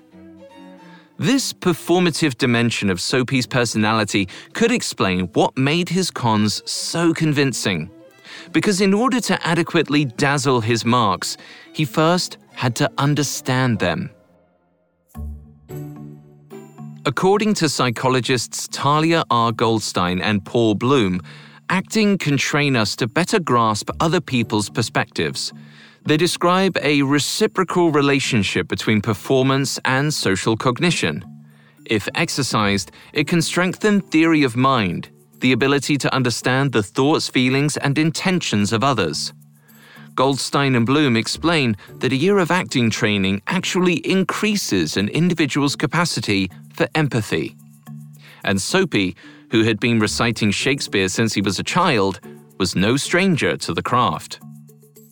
This 1.20 1.54
performative 1.54 2.38
dimension 2.40 2.90
of 2.90 3.00
Soapy's 3.00 3.46
personality 3.46 4.28
could 4.54 4.72
explain 4.72 5.28
what 5.34 5.56
made 5.56 5.90
his 5.90 6.10
cons 6.10 6.64
so 6.70 7.14
convincing. 7.14 7.92
Because 8.52 8.82
in 8.82 8.96
order 8.96 9.22
to 9.22 9.48
adequately 9.48 10.06
dazzle 10.06 10.62
his 10.62 10.86
marks, 10.86 11.38
he 11.72 11.86
first 11.86 12.38
had 12.54 12.76
to 12.78 12.92
understand 12.98 13.78
them. 13.78 14.10
According 17.08 17.54
to 17.56 17.70
psychologists 17.70 18.65
Thalia 18.65 19.24
R. 19.30 19.52
Goldstein 19.52 20.22
and 20.22 20.44
Paul 20.44 20.74
Bloom, 20.74 21.22
acting 21.70 22.18
can 22.18 22.36
train 22.36 22.76
us 22.76 22.96
to 22.96 23.06
better 23.06 23.39
grasp 23.39 23.91
other 24.00 24.20
people's 24.20 24.72
perspectives. 24.72 25.54
They 26.04 26.18
describe 26.18 26.76
a 26.82 27.04
reciprocal 27.04 27.91
relationship 27.91 28.68
between 28.68 29.02
performance 29.02 29.80
and 29.86 30.12
social 30.12 30.58
cognition. 30.58 31.24
If 31.86 32.10
exercised, 32.15 32.91
it 33.13 33.28
can 33.28 33.44
strengthen 33.44 34.02
theory 34.02 34.41
of 34.41 34.56
mind, 34.56 35.10
the 35.41 35.52
ability 35.52 36.00
to 36.00 36.12
understand 36.12 36.72
the 36.72 36.82
thoughts, 36.82 37.30
feelings, 37.30 37.78
and 37.78 38.00
intentions 38.00 38.74
of 38.74 38.84
others. 38.84 39.32
Goldstein 40.15 40.75
and 40.75 40.86
Bloom 40.86 41.17
explain 41.17 41.75
that 41.99 42.13
a 42.13 42.15
year 42.15 42.38
of 42.38 42.49
acting 42.49 42.89
training 42.89 43.41
actually 43.47 43.95
increases 44.10 44.95
an 44.95 45.10
individual's 45.10 45.75
capacity 45.75 46.49
for 46.73 46.88
empathy. 46.95 47.56
And 48.45 48.62
Soapy, 48.62 49.15
who 49.51 49.63
had 49.63 49.80
been 49.80 49.99
reciting 49.99 50.51
Shakespeare 50.51 51.10
since 51.10 51.34
he 51.34 51.41
was 51.41 51.60
a 51.60 51.63
child, 51.63 52.21
was 52.58 52.75
no 52.75 52.95
stranger 52.95 53.58
to 53.58 53.73
the 53.73 53.84
craft. 53.84 54.39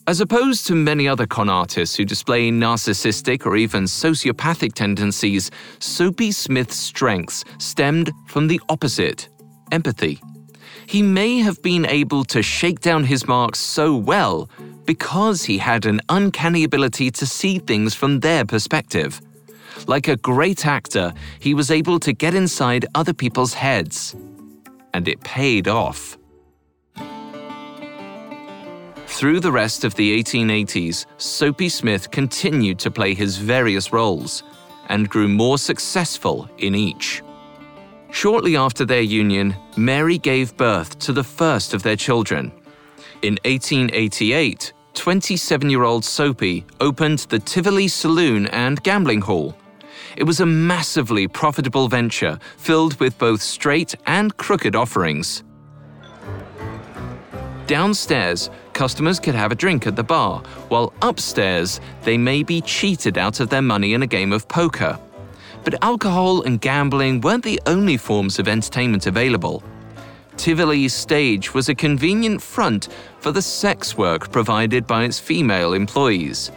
As 0.06 0.20
opposed 0.20 0.66
to 0.66 0.74
many 0.74 1.06
other 1.06 1.26
con 1.26 1.48
artists 1.48 1.96
who 1.96 2.04
display 2.04 2.50
narcissistic 2.50 3.46
or 3.46 3.56
even 3.56 3.84
sociopathic 3.84 4.74
tendencies, 4.74 5.50
Soapy 5.78 6.30
Smith's 6.30 6.76
strengths 6.76 7.44
stemmed 7.58 8.12
from 8.26 8.46
the 8.46 8.60
opposite 8.68 9.28
empathy. 9.72 10.20
He 10.86 11.02
may 11.02 11.38
have 11.38 11.62
been 11.62 11.86
able 11.86 12.24
to 12.26 12.42
shake 12.42 12.80
down 12.80 13.04
his 13.04 13.26
marks 13.26 13.58
so 13.58 13.96
well 13.96 14.50
because 14.86 15.44
he 15.44 15.58
had 15.58 15.86
an 15.86 16.00
uncanny 16.08 16.64
ability 16.64 17.10
to 17.12 17.26
see 17.26 17.58
things 17.58 17.94
from 17.94 18.20
their 18.20 18.44
perspective. 18.44 19.20
Like 19.86 20.08
a 20.08 20.16
great 20.16 20.66
actor, 20.66 21.12
he 21.38 21.54
was 21.54 21.70
able 21.70 21.98
to 22.00 22.12
get 22.12 22.34
inside 22.34 22.86
other 22.94 23.12
people's 23.12 23.54
heads. 23.54 24.14
And 24.92 25.08
it 25.08 25.20
paid 25.20 25.68
off. 25.68 26.16
Through 29.06 29.40
the 29.40 29.52
rest 29.52 29.84
of 29.84 29.94
the 29.94 30.22
1880s, 30.22 31.06
Soapy 31.18 31.68
Smith 31.68 32.10
continued 32.10 32.78
to 32.80 32.90
play 32.90 33.14
his 33.14 33.36
various 33.36 33.92
roles 33.92 34.42
and 34.88 35.08
grew 35.08 35.28
more 35.28 35.56
successful 35.56 36.48
in 36.58 36.74
each. 36.74 37.22
Shortly 38.10 38.56
after 38.56 38.84
their 38.84 39.02
union, 39.02 39.56
Mary 39.76 40.18
gave 40.18 40.56
birth 40.56 40.98
to 41.00 41.12
the 41.12 41.24
first 41.24 41.74
of 41.74 41.82
their 41.82 41.96
children. 41.96 42.52
In 43.22 43.38
1888, 43.44 44.73
27 44.94 45.68
year 45.68 45.82
old 45.82 46.04
Soapy 46.04 46.64
opened 46.80 47.20
the 47.28 47.38
Tivoli 47.38 47.88
Saloon 47.88 48.46
and 48.48 48.82
Gambling 48.82 49.20
Hall. 49.20 49.56
It 50.16 50.24
was 50.24 50.40
a 50.40 50.46
massively 50.46 51.26
profitable 51.26 51.88
venture 51.88 52.38
filled 52.56 52.98
with 53.00 53.18
both 53.18 53.42
straight 53.42 53.94
and 54.06 54.36
crooked 54.36 54.76
offerings. 54.76 55.42
Downstairs, 57.66 58.50
customers 58.72 59.18
could 59.18 59.34
have 59.34 59.50
a 59.50 59.54
drink 59.54 59.86
at 59.86 59.96
the 59.96 60.04
bar, 60.04 60.42
while 60.68 60.92
upstairs, 61.02 61.80
they 62.02 62.16
may 62.16 62.42
be 62.42 62.60
cheated 62.60 63.18
out 63.18 63.40
of 63.40 63.48
their 63.48 63.62
money 63.62 63.94
in 63.94 64.02
a 64.02 64.06
game 64.06 64.32
of 64.32 64.46
poker. 64.48 64.98
But 65.64 65.82
alcohol 65.82 66.42
and 66.42 66.60
gambling 66.60 67.22
weren't 67.22 67.42
the 67.42 67.60
only 67.66 67.96
forms 67.96 68.38
of 68.38 68.48
entertainment 68.48 69.06
available. 69.06 69.62
Tivoli's 70.36 70.92
stage 70.92 71.54
was 71.54 71.68
a 71.68 71.74
convenient 71.74 72.42
front 72.42 72.88
for 73.20 73.30
the 73.30 73.42
sex 73.42 73.96
work 73.96 74.30
provided 74.30 74.86
by 74.86 75.04
its 75.04 75.18
female 75.18 75.72
employees. 75.72 76.50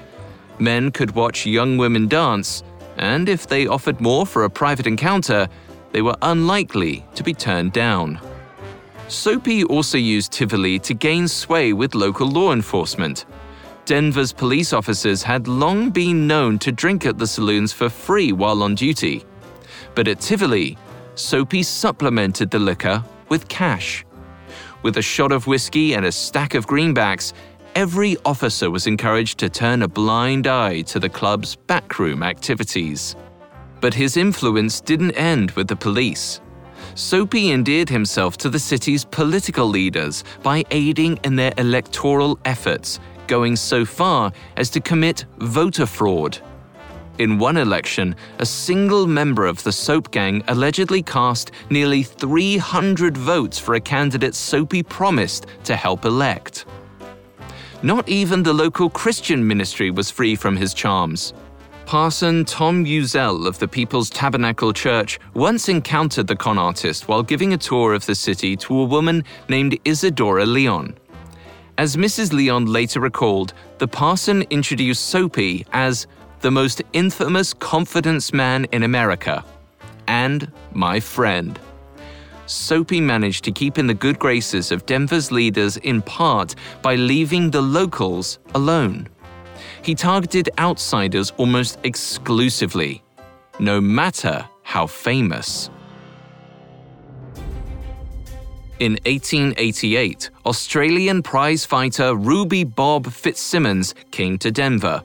Men 0.60 0.92
could 0.92 1.12
watch 1.12 1.46
young 1.46 1.78
women 1.78 2.08
dance, 2.08 2.64
and 2.98 3.30
if 3.30 3.48
they 3.48 3.68
offered 3.68 4.02
more 4.02 4.26
for 4.26 4.44
a 4.44 4.50
private 4.50 4.88
encounter, 4.88 5.48
they 5.92 6.02
were 6.02 6.16
unlikely 6.22 7.06
to 7.16 7.24
be 7.24 7.34
turned 7.34 7.74
down. 7.74 8.20
Soapy 9.08 9.64
also 9.64 9.98
used 9.98 10.32
Tivoli 10.32 10.80
to 10.80 10.94
gain 10.94 11.28
sway 11.28 11.72
with 11.72 11.96
local 11.96 12.28
law 12.28 12.52
enforcement. 12.52 13.26
Denver's 13.86 14.34
police 14.34 14.74
officers 14.74 15.24
had 15.24 15.48
long 15.48 15.92
been 15.92 16.28
known 16.28 16.60
to 16.60 16.74
drink 16.74 17.06
at 17.06 17.18
the 17.18 17.28
saloons 17.28 17.72
for 17.72 17.88
free 17.88 18.34
while 18.34 18.64
on 18.64 18.76
duty. 18.76 19.24
But 19.96 20.10
at 20.10 20.20
Tivoli, 20.20 20.78
Soapy 21.16 21.64
supplemented 21.64 22.52
the 22.52 22.60
liquor 22.60 23.02
with 23.30 23.48
cash. 23.48 24.06
With 24.84 24.98
a 24.98 25.02
shot 25.02 25.32
of 25.32 25.48
whiskey 25.48 25.94
and 25.94 26.06
a 26.06 26.12
stack 26.12 26.54
of 26.54 26.68
greenbacks, 26.68 27.34
every 27.76 28.18
officer 28.26 28.70
was 28.72 28.88
encouraged 28.88 29.38
to 29.40 29.50
turn 29.50 29.82
a 29.82 29.88
blind 29.88 30.48
eye 30.48 30.82
to 30.82 31.00
the 31.00 31.10
club's 31.10 31.56
backroom 31.56 32.24
activities. 32.24 33.16
But 33.82 33.94
his 33.94 34.18
influence 34.18 34.82
didn't 34.82 35.12
end 35.12 35.52
with 35.52 35.68
the 35.68 35.76
police. 35.76 36.42
Soapy 36.96 37.52
endeared 37.52 37.90
himself 37.90 38.38
to 38.38 38.50
the 38.50 38.60
city's 38.60 39.06
political 39.06 39.68
leaders 39.68 40.24
by 40.42 40.64
aiding 40.72 41.20
in 41.24 41.36
their 41.36 41.54
electoral 41.58 42.40
efforts, 42.46 43.00
going 43.28 43.56
so 43.56 43.86
far 43.86 44.32
as 44.56 44.70
to 44.72 44.80
commit 44.80 45.26
voter 45.38 45.86
fraud. 45.86 46.40
In 47.20 47.40
one 47.40 47.58
election, 47.58 48.16
a 48.38 48.46
single 48.46 49.08
member 49.08 49.48
of 49.48 49.64
the 49.64 49.72
Soap 49.72 50.12
Gang 50.12 50.44
allegedly 50.48 51.02
cast 51.02 51.52
nearly 51.72 52.04
300 52.04 53.18
votes 53.18 53.58
for 53.58 53.74
a 53.74 53.82
candidate 53.82 54.36
Soapy 54.36 54.84
promised 54.84 55.48
to 55.64 55.76
help 55.76 56.06
elect. 56.06 56.66
Not 57.82 58.08
even 58.08 58.44
the 58.44 58.54
local 58.54 58.90
Christian 58.90 59.48
ministry 59.48 59.90
was 59.90 60.12
free 60.12 60.36
from 60.36 60.56
his 60.56 60.76
charms. 60.76 61.34
Parson 61.88 62.46
Tom 62.46 62.86
Uzzell 62.86 63.48
of 63.48 63.58
the 63.58 63.68
People's 63.68 64.12
Tabernacle 64.12 64.74
Church 64.74 65.20
once 65.34 65.70
encountered 65.70 66.28
the 66.28 66.36
con 66.36 66.60
artist 66.60 67.08
while 67.08 67.24
giving 67.24 67.54
a 67.54 67.58
tour 67.58 67.94
of 67.94 68.06
the 68.06 68.14
city 68.14 68.56
to 68.58 68.80
a 68.80 68.86
woman 68.86 69.24
named 69.50 69.80
Isadora 69.86 70.46
Leon. 70.46 70.96
As 71.80 71.96
Mrs. 71.96 72.34
Leon 72.34 72.66
later 72.66 73.00
recalled, 73.00 73.54
the 73.78 73.88
parson 73.88 74.44
introduced 74.50 75.06
Soapy 75.06 75.66
as 75.74 76.08
the 76.42 76.52
most 76.52 76.82
infamous 76.94 77.54
confidence 77.54 78.34
man 78.34 78.66
in 78.72 78.84
America, 78.84 79.44
and 80.08 80.52
my 80.72 81.00
friend. 81.00 81.60
Soapy 82.46 83.02
managed 83.02 83.44
to 83.44 83.52
keep 83.52 83.78
in 83.78 83.88
the 83.88 83.94
good 83.94 84.18
graces 84.20 84.72
of 84.72 84.86
Denver's 84.86 85.32
leaders 85.32 85.78
in 85.78 86.02
part 86.02 86.56
by 86.82 86.96
leaving 86.96 87.52
the 87.52 87.62
locals 87.62 88.40
alone. 88.56 89.10
He 89.82 89.96
targeted 89.96 90.50
outsiders 90.58 91.34
almost 91.38 91.78
exclusively, 91.84 93.04
no 93.60 93.82
matter 93.82 94.48
how 94.64 94.88
famous. 94.88 95.70
In 98.80 98.94
1888, 99.06 100.30
Australian 100.46 101.24
prize 101.24 101.66
fighter 101.66 102.16
Ruby 102.16 102.64
Bob 102.64 103.08
Fitzsimmons 103.08 103.96
came 104.12 104.38
to 104.38 104.52
Denver 104.52 105.04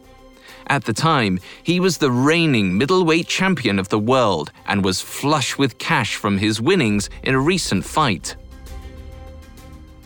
at 0.73 0.85
the 0.85 0.93
time, 0.95 1.39
he 1.63 1.81
was 1.81 1.99
the 1.99 2.11
reigning 2.11 2.79
middleweight 2.79 3.29
champion 3.29 3.79
of 3.79 3.91
the 3.91 3.99
world 3.99 4.51
and 4.67 4.83
was 4.83 5.03
flush 5.03 5.59
with 5.59 5.77
cash 5.77 6.17
from 6.17 6.39
his 6.39 6.63
winnings 6.63 7.11
in 7.23 7.35
a 7.35 7.39
recent 7.39 7.85
fight. 7.85 8.37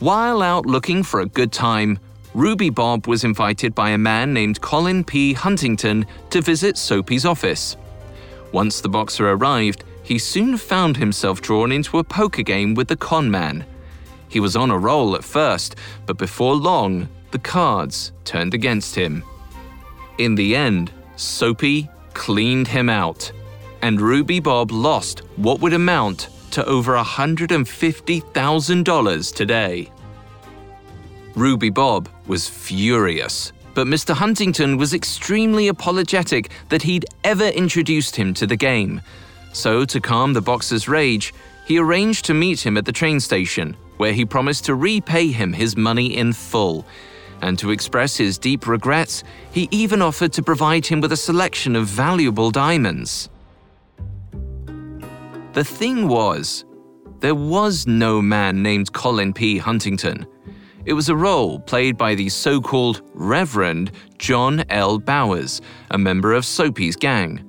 While 0.01 0.43
out 0.43 0.67
looking 0.67 1.05
for 1.05 1.21
a 1.21 1.27
good 1.39 1.53
time, 1.53 2.01
Ruby 2.35 2.71
Bob 2.71 3.07
was 3.07 3.23
invited 3.23 3.77
by 3.77 3.91
a 3.91 3.99
man 3.99 4.35
named 4.35 4.61
Colin 4.61 5.05
P. 5.05 5.35
Huntington 5.35 6.05
to 6.31 6.43
visit 6.43 6.77
Soapy's 6.77 7.25
office. 7.25 7.77
Once 8.51 8.81
the 8.81 8.89
boxer 8.89 9.31
arrived, 9.31 9.85
he 10.03 10.19
soon 10.19 10.57
found 10.57 10.97
himself 10.97 11.41
drawn 11.41 11.71
into 11.71 11.99
a 11.99 12.05
poker 12.05 12.43
game 12.43 12.75
with 12.75 12.89
the 12.89 12.97
con 12.97 13.31
man. 13.31 13.65
He 14.29 14.41
was 14.41 14.57
on 14.57 14.73
a 14.73 14.79
roll 14.79 15.15
at 15.15 15.23
first, 15.23 15.77
but 16.07 16.19
before 16.19 16.57
long, 16.57 17.09
the 17.31 17.39
cards 17.39 18.11
turned 18.25 18.53
against 18.53 18.97
him. 18.97 19.23
In 20.19 20.35
the 20.35 20.55
end, 20.57 20.91
Soapy 21.17 21.89
cleaned 22.15 22.69
him 22.69 22.89
out, 22.89 23.31
and 23.83 24.01
Ruby 24.01 24.41
Bob 24.41 24.71
lost 24.71 25.19
what 25.37 25.61
would 25.61 25.75
amount 25.75 26.31
to 26.53 26.65
over 26.65 26.97
$150,000 26.97 29.35
today. 29.35 29.93
Ruby 31.35 31.69
Bob 31.69 32.09
was 32.27 32.49
furious, 32.49 33.53
but 33.75 33.87
Mr. 33.87 34.15
Huntington 34.15 34.79
was 34.79 34.95
extremely 34.95 35.69
apologetic 35.69 36.51
that 36.71 36.81
he'd 36.81 37.05
ever 37.25 37.49
introduced 37.49 38.17
him 38.17 38.33
to 38.35 38.47
the 38.47 38.57
game. 38.57 39.03
So, 39.53 39.85
to 39.85 40.01
calm 40.01 40.33
the 40.33 40.41
boxer's 40.41 40.89
rage, 40.89 41.35
he 41.67 41.79
arranged 41.79 42.25
to 42.27 42.33
meet 42.33 42.65
him 42.65 42.79
at 42.79 42.87
the 42.87 42.93
train 42.93 43.21
station, 43.21 43.77
where 43.99 44.15
he 44.15 44.25
promised 44.25 44.65
to 44.67 44.75
repay 44.75 45.29
him 45.29 45.53
his 45.53 45.77
money 45.77 46.17
in 46.17 46.33
full. 46.33 46.87
And 47.43 47.59
to 47.59 47.71
express 47.71 48.17
his 48.17 48.39
deep 48.39 48.67
regrets, 48.67 49.23
he 49.53 49.69
even 49.71 50.03
offered 50.03 50.33
to 50.35 50.43
provide 50.43 50.87
him 50.87 51.01
with 51.01 51.13
a 51.13 51.17
selection 51.17 51.77
of 51.77 51.87
valuable 51.87 52.51
diamonds. 52.51 53.29
The 55.53 55.65
thing 55.65 56.09
was, 56.09 56.65
there 57.21 57.35
was 57.35 57.87
no 57.87 58.21
man 58.21 58.63
named 58.63 58.93
Colin 58.93 59.33
P. 59.33 59.59
Huntington. 59.59 60.27
It 60.85 60.93
was 60.93 61.09
a 61.09 61.17
role 61.17 61.59
played 61.59 61.97
by 61.97 62.15
the 62.15 62.29
so 62.29 62.61
called 62.61 63.03
Reverend 63.13 63.91
John 64.19 64.65
L. 64.71 64.99
Bowers, 64.99 65.61
a 65.91 65.99
member 65.99 66.33
of 66.33 66.45
Soapy's 66.45 66.95
gang. 66.95 67.43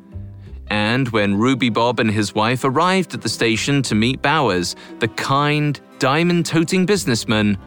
And 0.69 1.07
when 1.09 1.37
Ruby 1.37 1.69
Bob 1.69 1.99
and 1.99 2.09
his 2.09 2.33
wife 2.33 2.63
arrived 2.63 3.13
at 3.13 3.21
the 3.21 3.29
station 3.29 3.81
to 3.83 3.95
meet 3.95 4.21
Bowers, 4.21 4.75
the 4.99 5.07
kind, 5.09 5.79
diamond 5.99 6.45
toting 6.45 6.85
businessman 6.85 7.57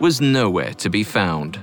was 0.00 0.20
nowhere 0.20 0.74
to 0.74 0.90
be 0.90 1.02
found. 1.02 1.58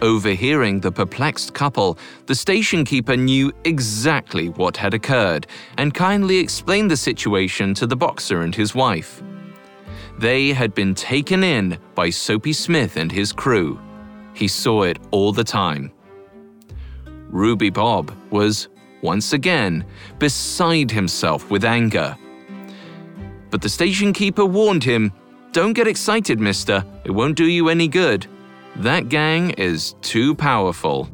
Overhearing 0.00 0.80
the 0.80 0.90
perplexed 0.90 1.54
couple, 1.54 1.96
the 2.26 2.34
station 2.34 2.84
keeper 2.84 3.16
knew 3.16 3.52
exactly 3.64 4.48
what 4.48 4.76
had 4.76 4.94
occurred 4.94 5.46
and 5.78 5.94
kindly 5.94 6.38
explained 6.38 6.90
the 6.90 6.96
situation 6.96 7.72
to 7.74 7.86
the 7.86 7.94
boxer 7.94 8.40
and 8.40 8.54
his 8.54 8.74
wife. 8.74 9.22
They 10.18 10.52
had 10.52 10.74
been 10.74 10.94
taken 10.94 11.44
in 11.44 11.78
by 11.94 12.10
Soapy 12.10 12.52
Smith 12.52 12.96
and 12.96 13.12
his 13.12 13.32
crew. 13.32 13.80
He 14.34 14.48
saw 14.48 14.82
it 14.82 14.98
all 15.10 15.32
the 15.32 15.44
time. 15.44 15.92
Ruby 17.30 17.70
Bob 17.70 18.12
was, 18.30 18.68
once 19.02 19.32
again, 19.32 19.84
beside 20.18 20.90
himself 20.90 21.50
with 21.50 21.64
anger. 21.64 22.16
But 23.50 23.62
the 23.62 23.68
station 23.68 24.12
keeper 24.12 24.44
warned 24.44 24.82
him 24.82 25.12
Don't 25.52 25.74
get 25.74 25.86
excited, 25.86 26.40
mister. 26.40 26.82
It 27.04 27.10
won't 27.10 27.36
do 27.36 27.44
you 27.44 27.68
any 27.68 27.86
good. 27.86 28.26
That 28.76 29.10
gang 29.10 29.50
is 29.50 29.94
too 30.00 30.34
powerful. 30.34 31.10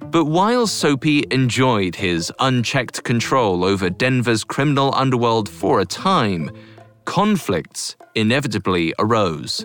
But 0.00 0.24
while 0.24 0.66
Soapy 0.66 1.24
enjoyed 1.30 1.94
his 1.94 2.32
unchecked 2.40 3.04
control 3.04 3.64
over 3.64 3.88
Denver's 3.88 4.42
criminal 4.42 4.92
underworld 4.96 5.48
for 5.48 5.78
a 5.78 5.84
time, 5.84 6.50
conflicts 7.04 7.94
inevitably 8.16 8.92
arose. 8.98 9.64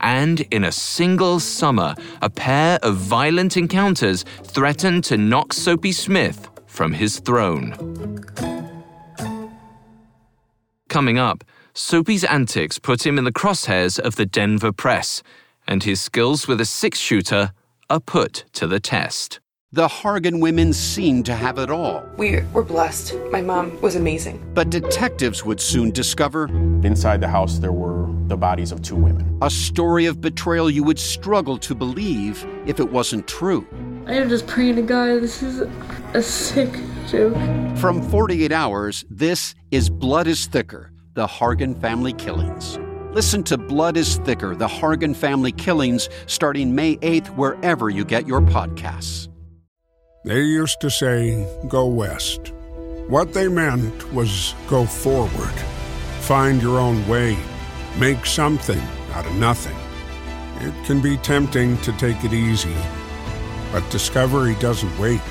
And 0.00 0.40
in 0.50 0.64
a 0.64 0.72
single 0.72 1.40
summer, 1.40 1.94
a 2.22 2.30
pair 2.30 2.78
of 2.82 2.96
violent 2.96 3.58
encounters 3.58 4.24
threatened 4.44 5.04
to 5.04 5.18
knock 5.18 5.52
Soapy 5.52 5.92
Smith 5.92 6.48
from 6.66 6.92
his 6.92 7.18
throne. 7.18 7.74
Coming 10.92 11.18
up, 11.18 11.42
Soapy's 11.72 12.22
antics 12.22 12.78
put 12.78 13.06
him 13.06 13.16
in 13.16 13.24
the 13.24 13.32
crosshairs 13.32 13.98
of 13.98 14.16
the 14.16 14.26
Denver 14.26 14.72
press, 14.72 15.22
and 15.66 15.82
his 15.82 16.02
skills 16.02 16.46
with 16.46 16.60
a 16.60 16.66
six 16.66 16.98
shooter 16.98 17.52
are 17.88 17.98
put 17.98 18.44
to 18.52 18.66
the 18.66 18.78
test. 18.78 19.40
The 19.72 19.88
Hargan 19.88 20.38
women 20.38 20.74
seemed 20.74 21.24
to 21.24 21.34
have 21.34 21.56
it 21.56 21.70
all. 21.70 22.04
We 22.18 22.42
were 22.52 22.62
blessed. 22.62 23.14
My 23.30 23.40
mom 23.40 23.80
was 23.80 23.96
amazing. 23.96 24.46
But 24.52 24.68
detectives 24.68 25.46
would 25.46 25.62
soon 25.62 25.92
discover 25.92 26.48
Inside 26.84 27.22
the 27.22 27.28
house, 27.28 27.58
there 27.58 27.72
were 27.72 28.06
the 28.26 28.36
bodies 28.36 28.70
of 28.70 28.82
two 28.82 28.96
women. 28.96 29.38
a 29.40 29.48
story 29.48 30.04
of 30.04 30.20
betrayal 30.20 30.68
you 30.68 30.84
would 30.84 30.98
struggle 30.98 31.56
to 31.56 31.74
believe 31.74 32.46
if 32.66 32.78
it 32.80 32.92
wasn't 32.92 33.26
true. 33.26 33.66
I 34.06 34.14
am 34.14 34.28
just 34.28 34.48
praying 34.48 34.76
to 34.76 34.82
God. 34.82 35.22
This 35.22 35.44
is 35.44 35.62
a 36.12 36.22
sick 36.22 36.72
joke. 37.06 37.36
From 37.78 38.02
48 38.10 38.50
Hours, 38.50 39.04
this 39.08 39.54
is 39.70 39.88
Blood 39.90 40.26
is 40.26 40.46
Thicker 40.46 40.90
The 41.14 41.28
Hargan 41.28 41.80
Family 41.80 42.12
Killings. 42.12 42.80
Listen 43.12 43.44
to 43.44 43.56
Blood 43.56 43.96
is 43.96 44.16
Thicker 44.18 44.56
The 44.56 44.66
Hargan 44.66 45.14
Family 45.14 45.52
Killings 45.52 46.08
starting 46.26 46.74
May 46.74 46.96
8th, 46.96 47.28
wherever 47.36 47.90
you 47.90 48.04
get 48.04 48.26
your 48.26 48.40
podcasts. 48.40 49.28
They 50.24 50.40
used 50.40 50.80
to 50.80 50.90
say, 50.90 51.46
go 51.68 51.86
west. 51.86 52.52
What 53.06 53.32
they 53.32 53.46
meant 53.46 54.12
was 54.12 54.54
go 54.66 54.84
forward. 54.84 55.54
Find 56.22 56.60
your 56.60 56.80
own 56.80 57.06
way. 57.06 57.36
Make 57.98 58.26
something 58.26 58.80
out 59.12 59.26
of 59.26 59.34
nothing. 59.36 59.76
It 60.60 60.74
can 60.86 61.00
be 61.00 61.16
tempting 61.18 61.76
to 61.78 61.92
take 61.92 62.24
it 62.24 62.32
easy, 62.32 62.74
but 63.72 63.88
discovery 63.90 64.54
doesn't 64.56 64.96
wait. 64.98 65.22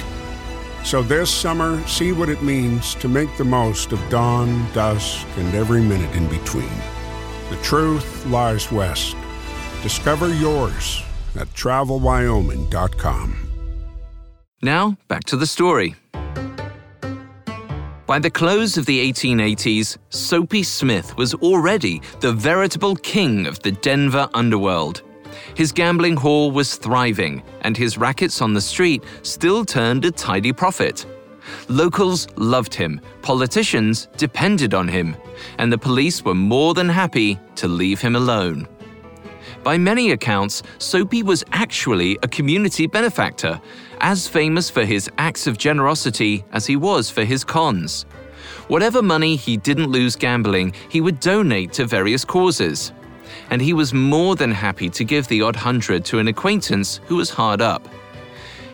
So 0.83 1.03
this 1.03 1.29
summer, 1.29 1.85
see 1.87 2.11
what 2.11 2.27
it 2.27 2.41
means 2.41 2.95
to 2.95 3.07
make 3.07 3.35
the 3.37 3.43
most 3.43 3.91
of 3.91 4.09
dawn, 4.09 4.67
dusk, 4.73 5.25
and 5.37 5.53
every 5.53 5.81
minute 5.81 6.13
in 6.15 6.27
between. 6.27 6.71
The 7.49 7.57
truth 7.61 8.25
lies 8.25 8.71
west. 8.71 9.15
Discover 9.83 10.33
yours 10.33 11.03
at 11.35 11.47
travelwyoming.com. 11.49 13.35
Now, 14.63 14.97
back 15.07 15.23
to 15.25 15.37
the 15.37 15.47
story. 15.47 15.95
By 18.05 18.19
the 18.19 18.29
close 18.29 18.77
of 18.77 18.85
the 18.85 18.99
1880s, 19.11 19.97
Soapy 20.09 20.63
Smith 20.63 21.15
was 21.15 21.33
already 21.35 22.01
the 22.19 22.33
veritable 22.33 22.95
king 22.97 23.47
of 23.47 23.59
the 23.61 23.71
Denver 23.71 24.27
underworld. 24.33 25.01
His 25.55 25.71
gambling 25.71 26.15
hall 26.15 26.51
was 26.51 26.75
thriving, 26.75 27.43
and 27.61 27.75
his 27.75 27.97
rackets 27.97 28.41
on 28.41 28.53
the 28.53 28.61
street 28.61 29.03
still 29.23 29.65
turned 29.65 30.05
a 30.05 30.11
tidy 30.11 30.53
profit. 30.53 31.05
Locals 31.67 32.27
loved 32.35 32.73
him, 32.73 33.01
politicians 33.21 34.07
depended 34.17 34.73
on 34.73 34.87
him, 34.87 35.15
and 35.57 35.71
the 35.71 35.77
police 35.77 36.23
were 36.23 36.35
more 36.35 36.73
than 36.73 36.87
happy 36.87 37.39
to 37.55 37.67
leave 37.67 37.99
him 37.99 38.15
alone. 38.15 38.67
By 39.63 39.77
many 39.77 40.11
accounts, 40.11 40.63
Soapy 40.77 41.23
was 41.23 41.43
actually 41.51 42.17
a 42.23 42.27
community 42.27 42.87
benefactor, 42.87 43.61
as 43.99 44.27
famous 44.27 44.69
for 44.69 44.85
his 44.85 45.09
acts 45.17 45.45
of 45.45 45.57
generosity 45.57 46.43
as 46.51 46.65
he 46.65 46.75
was 46.75 47.09
for 47.09 47.23
his 47.23 47.43
cons. 47.43 48.05
Whatever 48.67 49.01
money 49.01 49.35
he 49.35 49.57
didn't 49.57 49.91
lose 49.91 50.15
gambling, 50.15 50.73
he 50.89 51.01
would 51.01 51.19
donate 51.19 51.73
to 51.73 51.85
various 51.85 52.25
causes. 52.25 52.93
And 53.51 53.61
he 53.61 53.73
was 53.73 53.93
more 53.93 54.35
than 54.35 54.51
happy 54.51 54.89
to 54.89 55.03
give 55.03 55.27
the 55.27 55.43
odd 55.43 55.55
hundred 55.55 56.03
to 56.05 56.19
an 56.19 56.27
acquaintance 56.27 57.01
who 57.05 57.17
was 57.17 57.29
hard 57.29 57.61
up. 57.61 57.87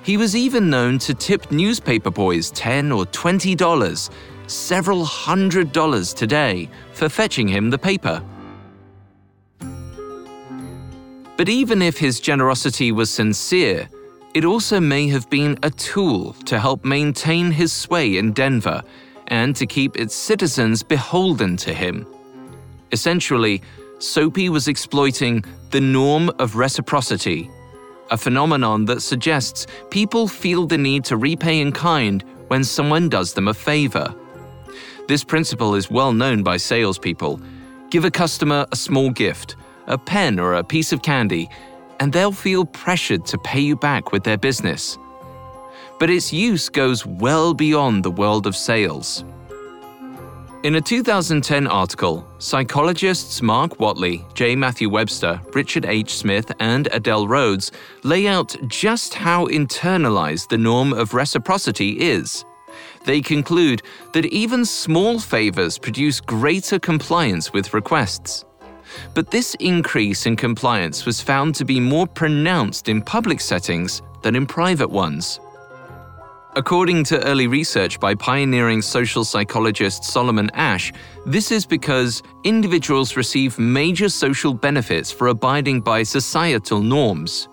He 0.03 0.15
was 0.15 0.37
even 0.37 0.69
known 0.69 0.99
to 0.99 1.13
tip 1.13 1.51
newspaper 1.51 2.11
boys 2.11 2.51
10 2.51 2.93
or 2.93 3.05
20 3.07 3.55
dollars, 3.55 4.09
several 4.47 5.03
hundred 5.03 5.73
dollars 5.73 6.13
today, 6.13 6.69
for 6.93 7.09
fetching 7.09 7.47
him 7.47 7.69
the 7.69 7.77
paper. 7.77 8.23
But 11.35 11.49
even 11.49 11.81
if 11.81 11.97
his 11.97 12.19
generosity 12.19 12.91
was 12.91 13.09
sincere, 13.09 13.89
it 14.33 14.45
also 14.45 14.79
may 14.79 15.07
have 15.09 15.29
been 15.29 15.57
a 15.63 15.69
tool 15.69 16.33
to 16.45 16.59
help 16.59 16.85
maintain 16.85 17.51
his 17.51 17.73
sway 17.73 18.17
in 18.17 18.33
Denver 18.33 18.81
and 19.27 19.55
to 19.55 19.65
keep 19.65 19.97
its 19.97 20.15
citizens 20.15 20.83
beholden 20.83 21.57
to 21.57 21.73
him. 21.73 22.07
Essentially, 22.91 23.61
Soapy 23.99 24.49
was 24.49 24.67
exploiting 24.67 25.43
the 25.71 25.81
norm 25.81 26.29
of 26.37 26.55
reciprocity, 26.55 27.49
a 28.11 28.17
phenomenon 28.17 28.85
that 28.85 29.01
suggests 29.01 29.65
people 29.89 30.27
feel 30.27 30.67
the 30.67 30.77
need 30.77 31.03
to 31.05 31.17
repay 31.17 31.59
in 31.59 31.71
kind 31.71 32.23
when 32.47 32.63
someone 32.63 33.09
does 33.09 33.33
them 33.33 33.47
a 33.47 33.53
favor. 33.53 34.13
This 35.07 35.23
principle 35.23 35.73
is 35.73 35.89
well 35.89 36.13
known 36.13 36.43
by 36.43 36.57
salespeople. 36.57 37.41
Give 37.89 38.05
a 38.05 38.11
customer 38.11 38.67
a 38.71 38.75
small 38.75 39.09
gift, 39.09 39.55
a 39.87 39.97
pen 39.97 40.39
or 40.39 40.53
a 40.53 40.63
piece 40.63 40.93
of 40.93 41.01
candy, 41.01 41.49
and 41.99 42.13
they'll 42.13 42.31
feel 42.31 42.65
pressured 42.65 43.25
to 43.25 43.37
pay 43.39 43.61
you 43.61 43.75
back 43.75 44.11
with 44.11 44.23
their 44.23 44.37
business. 44.37 44.95
But 45.99 46.11
its 46.11 46.31
use 46.31 46.69
goes 46.69 47.03
well 47.03 47.55
beyond 47.55 48.03
the 48.03 48.11
world 48.11 48.45
of 48.45 48.55
sales. 48.55 49.23
In 50.63 50.73
a 50.75 50.81
2010 50.81 51.67
article, 51.67 52.27
psychologists 52.39 53.43
Mark 53.43 53.77
Whatley, 53.77 54.25
J. 54.33 54.55
Matthew 54.55 54.89
Webster, 54.89 55.39
Richard 55.53 55.85
H. 55.85 56.15
Smith, 56.15 56.51
and 56.59 56.87
Adele 56.91 57.27
Rhodes 57.27 57.71
lay 58.01 58.27
out 58.27 58.55
just 58.67 59.13
how 59.13 59.45
internalized 59.47 60.49
the 60.49 60.57
norm 60.57 60.93
of 60.93 61.13
reciprocity 61.13 61.99
is. 61.99 62.43
They 63.05 63.21
conclude 63.21 63.83
that 64.13 64.25
even 64.25 64.65
small 64.65 65.19
favors 65.19 65.77
produce 65.77 66.19
greater 66.19 66.79
compliance 66.79 67.53
with 67.53 67.75
requests. 67.75 68.43
But 69.13 69.29
this 69.29 69.55
increase 69.59 70.25
in 70.25 70.35
compliance 70.35 71.05
was 71.05 71.21
found 71.21 71.53
to 71.55 71.65
be 71.65 71.79
more 71.79 72.07
pronounced 72.07 72.89
in 72.89 73.03
public 73.03 73.41
settings 73.41 74.01
than 74.23 74.35
in 74.35 74.47
private 74.47 74.89
ones. 74.89 75.39
According 76.57 77.03
to 77.03 77.23
early 77.23 77.45
research 77.45 77.99
by 77.99 78.15
pioneering 78.15 78.81
social 78.81 79.23
psychologist 79.23 80.03
Solomon 80.03 80.49
Asch, 80.55 80.91
this 81.23 81.51
is 81.51 81.67
because 81.67 82.23
individuals 82.45 83.15
receive 83.15 83.59
major 83.59 84.09
social 84.09 84.55
benefits 84.55 85.11
for 85.11 85.27
abiding 85.27 85.81
by 85.81 86.01
societal 86.01 86.81
norms. 86.81 87.47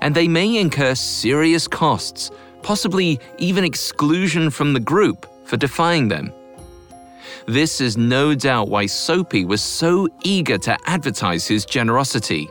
And 0.00 0.14
they 0.14 0.26
may 0.28 0.56
incur 0.56 0.94
serious 0.94 1.68
costs, 1.68 2.30
possibly 2.62 3.20
even 3.36 3.64
exclusion 3.64 4.48
from 4.48 4.72
the 4.72 4.80
group, 4.80 5.26
for 5.44 5.58
defying 5.58 6.08
them. 6.08 6.32
This 7.44 7.82
is 7.82 7.98
no 7.98 8.34
doubt 8.34 8.70
why 8.70 8.86
Soapy 8.86 9.44
was 9.44 9.60
so 9.60 10.08
eager 10.24 10.56
to 10.56 10.78
advertise 10.86 11.46
his 11.46 11.66
generosity. 11.66 12.48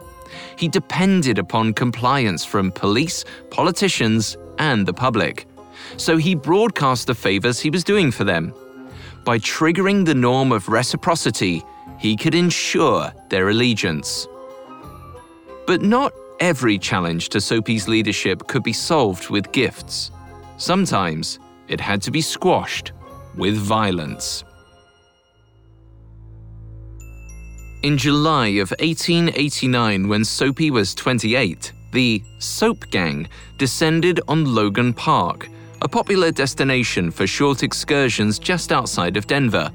He 0.58 0.68
depended 0.68 1.40
upon 1.40 1.74
compliance 1.74 2.46
from 2.46 2.72
police, 2.72 3.26
politicians, 3.50 4.38
and 4.60 4.86
the 4.86 4.94
public 4.94 5.47
so 5.96 6.18
he 6.18 6.36
broadcast 6.36 7.08
the 7.08 7.16
favors 7.16 7.60
he 7.60 7.70
was 7.70 7.84
doing 7.84 8.12
for 8.12 8.24
them. 8.24 8.54
By 9.24 9.40
triggering 9.40 10.06
the 10.06 10.16
norm 10.16 10.52
of 10.52 10.70
reciprocity, 10.70 11.64
he 12.00 12.16
could 12.16 12.36
ensure 12.36 13.12
their 13.30 13.50
allegiance. 13.50 14.28
But 15.66 15.82
not 15.82 16.14
every 16.40 16.78
challenge 16.78 17.30
to 17.30 17.42
Soapy's 17.42 17.88
leadership 17.88 18.48
could 18.48 18.64
be 18.64 18.74
solved 18.74 19.30
with 19.30 19.52
gifts. 19.52 20.12
Sometimes 20.58 21.40
it 21.68 21.80
had 21.80 22.02
to 22.04 22.12
be 22.12 22.22
squashed 22.22 22.92
with 23.36 23.56
violence. 23.58 24.44
In 27.84 27.98
July 27.98 28.48
of 28.48 28.72
1889, 28.80 30.08
when 30.08 30.26
Soapy 30.26 30.72
was 30.72 30.96
28, 30.96 31.72
the 31.92 32.24
Soap 32.40 32.90
Gang 32.90 33.28
descended 33.58 34.20
on 34.28 34.46
Logan 34.46 34.94
Park, 34.94 35.48
a 35.82 35.88
popular 35.88 36.32
destination 36.32 37.12
for 37.12 37.28
short 37.28 37.64
excursions 37.64 38.40
just 38.40 38.72
outside 38.72 39.18
of 39.18 39.28
Denver. 39.28 39.72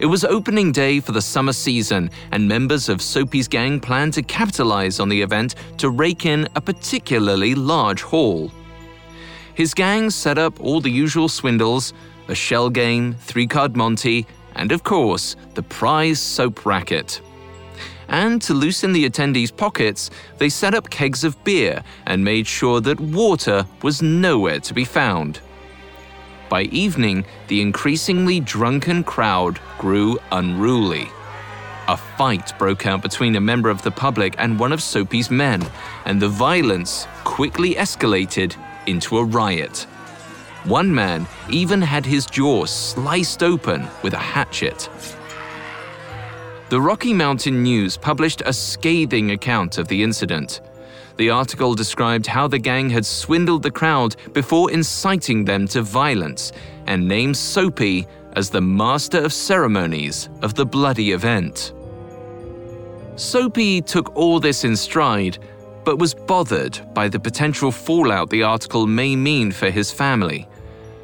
It 0.00 0.06
was 0.06 0.24
opening 0.24 0.72
day 0.72 1.00
for 1.00 1.12
the 1.12 1.22
summer 1.22 1.52
season, 1.52 2.10
and 2.32 2.48
members 2.48 2.88
of 2.88 3.00
Soapy's 3.00 3.46
gang 3.46 3.78
planned 3.78 4.14
to 4.14 4.22
capitalize 4.22 5.00
on 5.00 5.08
the 5.08 5.20
event 5.20 5.54
to 5.78 5.90
rake 5.90 6.26
in 6.26 6.48
a 6.56 6.60
particularly 6.60 7.54
large 7.54 8.02
haul. 8.02 8.50
His 9.54 9.74
gang 9.74 10.10
set 10.10 10.36
up 10.38 10.60
all 10.60 10.80
the 10.80 10.90
usual 10.90 11.28
swindles 11.28 11.92
a 12.28 12.34
shell 12.34 12.70
game, 12.70 13.14
three 13.20 13.46
card 13.46 13.76
Monte, 13.76 14.26
and 14.56 14.72
of 14.72 14.82
course, 14.82 15.36
the 15.54 15.62
prize 15.62 16.18
soap 16.18 16.64
racket 16.64 17.20
and 18.08 18.40
to 18.42 18.54
loosen 18.54 18.92
the 18.92 19.08
attendees' 19.08 19.56
pockets, 19.56 20.10
they 20.38 20.48
set 20.48 20.74
up 20.74 20.90
kegs 20.90 21.24
of 21.24 21.42
beer 21.44 21.82
and 22.06 22.24
made 22.24 22.46
sure 22.46 22.80
that 22.80 23.00
water 23.00 23.66
was 23.82 24.02
nowhere 24.02 24.60
to 24.60 24.74
be 24.74 24.84
found. 24.84 25.40
By 26.48 26.62
evening, 26.64 27.24
the 27.48 27.60
increasingly 27.60 28.40
drunken 28.40 29.02
crowd 29.04 29.58
grew 29.78 30.18
unruly. 30.30 31.08
A 31.88 31.96
fight 31.96 32.56
broke 32.58 32.86
out 32.86 33.02
between 33.02 33.36
a 33.36 33.40
member 33.40 33.68
of 33.68 33.82
the 33.82 33.90
public 33.90 34.34
and 34.38 34.58
one 34.58 34.72
of 34.72 34.82
Soapy's 34.82 35.30
men, 35.30 35.62
and 36.04 36.20
the 36.20 36.28
violence 36.28 37.06
quickly 37.24 37.74
escalated 37.74 38.56
into 38.86 39.18
a 39.18 39.24
riot. 39.24 39.86
One 40.64 40.94
man 40.94 41.26
even 41.50 41.82
had 41.82 42.06
his 42.06 42.24
jaw 42.24 42.64
sliced 42.64 43.42
open 43.42 43.86
with 44.02 44.14
a 44.14 44.18
hatchet. 44.18 44.88
The 46.74 46.80
Rocky 46.80 47.14
Mountain 47.14 47.62
News 47.62 47.96
published 47.96 48.42
a 48.44 48.52
scathing 48.52 49.30
account 49.30 49.78
of 49.78 49.86
the 49.86 50.02
incident. 50.02 50.60
The 51.18 51.30
article 51.30 51.72
described 51.76 52.26
how 52.26 52.48
the 52.48 52.58
gang 52.58 52.90
had 52.90 53.06
swindled 53.06 53.62
the 53.62 53.70
crowd 53.70 54.16
before 54.32 54.72
inciting 54.72 55.44
them 55.44 55.68
to 55.68 55.82
violence 55.82 56.50
and 56.88 57.06
named 57.06 57.36
Soapy 57.36 58.08
as 58.32 58.50
the 58.50 58.60
master 58.60 59.18
of 59.18 59.32
ceremonies 59.32 60.28
of 60.42 60.54
the 60.54 60.66
bloody 60.66 61.12
event. 61.12 61.72
Soapy 63.14 63.80
took 63.80 64.16
all 64.16 64.40
this 64.40 64.64
in 64.64 64.74
stride, 64.74 65.38
but 65.84 66.00
was 66.00 66.12
bothered 66.12 66.80
by 66.92 67.08
the 67.08 67.20
potential 67.20 67.70
fallout 67.70 68.30
the 68.30 68.42
article 68.42 68.88
may 68.88 69.14
mean 69.14 69.52
for 69.52 69.70
his 69.70 69.92
family. 69.92 70.48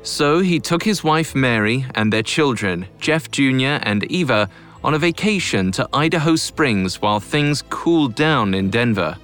So 0.03 0.41
he 0.41 0.59
took 0.59 0.83
his 0.83 1.05
wife 1.05 1.37
Mary 1.37 1.87
and 1.95 2.13
their 2.13 2.25
children, 2.25 2.89
Jeff 2.99 3.31
Jr. 3.31 3.79
and 3.85 4.03
Eva, 4.11 4.51
on 4.83 4.95
a 4.95 4.99
vacation 4.99 5.71
to 5.73 5.89
Idaho 5.93 6.37
Springs 6.37 7.03
while 7.03 7.21
things 7.21 7.63
cooled 7.69 8.15
down 8.15 8.55
in 8.55 8.71
Denver. 8.71 9.17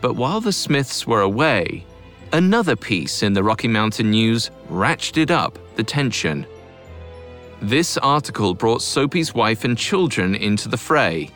But 0.00 0.14
while 0.14 0.40
the 0.40 0.52
Smiths 0.52 1.06
were 1.06 1.22
away, 1.22 1.84
another 2.32 2.76
piece 2.76 3.22
in 3.22 3.32
the 3.32 3.42
Rocky 3.42 3.68
Mountain 3.68 4.10
News 4.10 4.50
ratcheted 4.70 5.30
up 5.30 5.58
the 5.76 5.84
tension. 5.84 6.46
This 7.62 7.96
article 7.98 8.54
brought 8.54 8.82
Soapy's 8.82 9.34
wife 9.34 9.64
and 9.64 9.78
children 9.78 10.34
into 10.34 10.68
the 10.68 10.76
fray. 10.76 11.30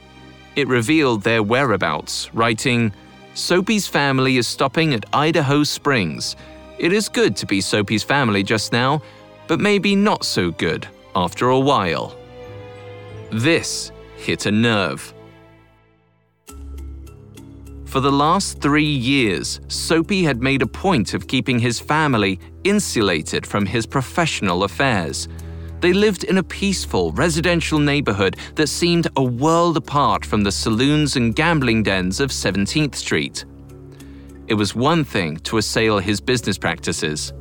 It 0.57 0.68
revealed 0.68 1.22
their 1.22 1.43
whereabouts, 1.43 2.33
writing, 2.35 2.93
Soapy's 3.35 3.87
family 3.87 4.37
is 4.37 4.49
stopping 4.49 4.93
at 4.93 5.07
Idaho 5.14 5.62
Springs. 5.62 6.37
It 6.78 6.93
is 6.93 7.09
good 7.09 7.37
to 7.37 7.47
be 7.47 7.61
Soapy's 7.61 8.03
family 8.03 8.43
just 8.43 8.72
now, 8.72 9.03
but 9.47 9.61
maybe 9.61 9.95
not 9.95 10.24
so 10.24 10.51
good 10.51 10.87
after 11.14 11.49
a 11.49 11.59
while. 11.59 12.20
This 13.33 13.93
hit 14.16 14.47
a 14.47 14.51
nerve. 14.51 15.14
For 17.85 18.01
the 18.01 18.11
last 18.11 18.61
three 18.61 18.85
years, 18.85 19.61
Soapy 19.68 20.24
had 20.24 20.43
made 20.43 20.62
a 20.62 20.66
point 20.66 21.14
of 21.14 21.28
keeping 21.28 21.59
his 21.59 21.78
family 21.78 22.41
insulated 22.64 23.47
from 23.47 23.66
his 23.66 23.87
professional 23.87 24.64
affairs. 24.64 25.28
They 25.81 25.93
lived 25.93 26.24
in 26.24 26.39
a 26.39 26.43
peaceful 26.43 27.12
residential 27.12 27.78
neighborhood 27.78 28.37
that 28.57 28.68
seemed 28.68 29.09
a 29.16 29.22
world 29.22 29.76
apart 29.76 30.24
from 30.24 30.43
the 30.43 30.53
saloons 30.53 31.16
and 31.16 31.35
gambling 31.35 31.85
dens 31.85 32.20
of 32.20 32.31
17th 32.31 32.97
Street. 32.97 33.45
It 34.49 34.55
was 34.55 34.74
one 34.74 35.05
thing 35.05 35.37
to 35.39 35.59
assail 35.59 35.99
his 35.99 36.20
business 36.20 36.59
practices, 36.59 37.33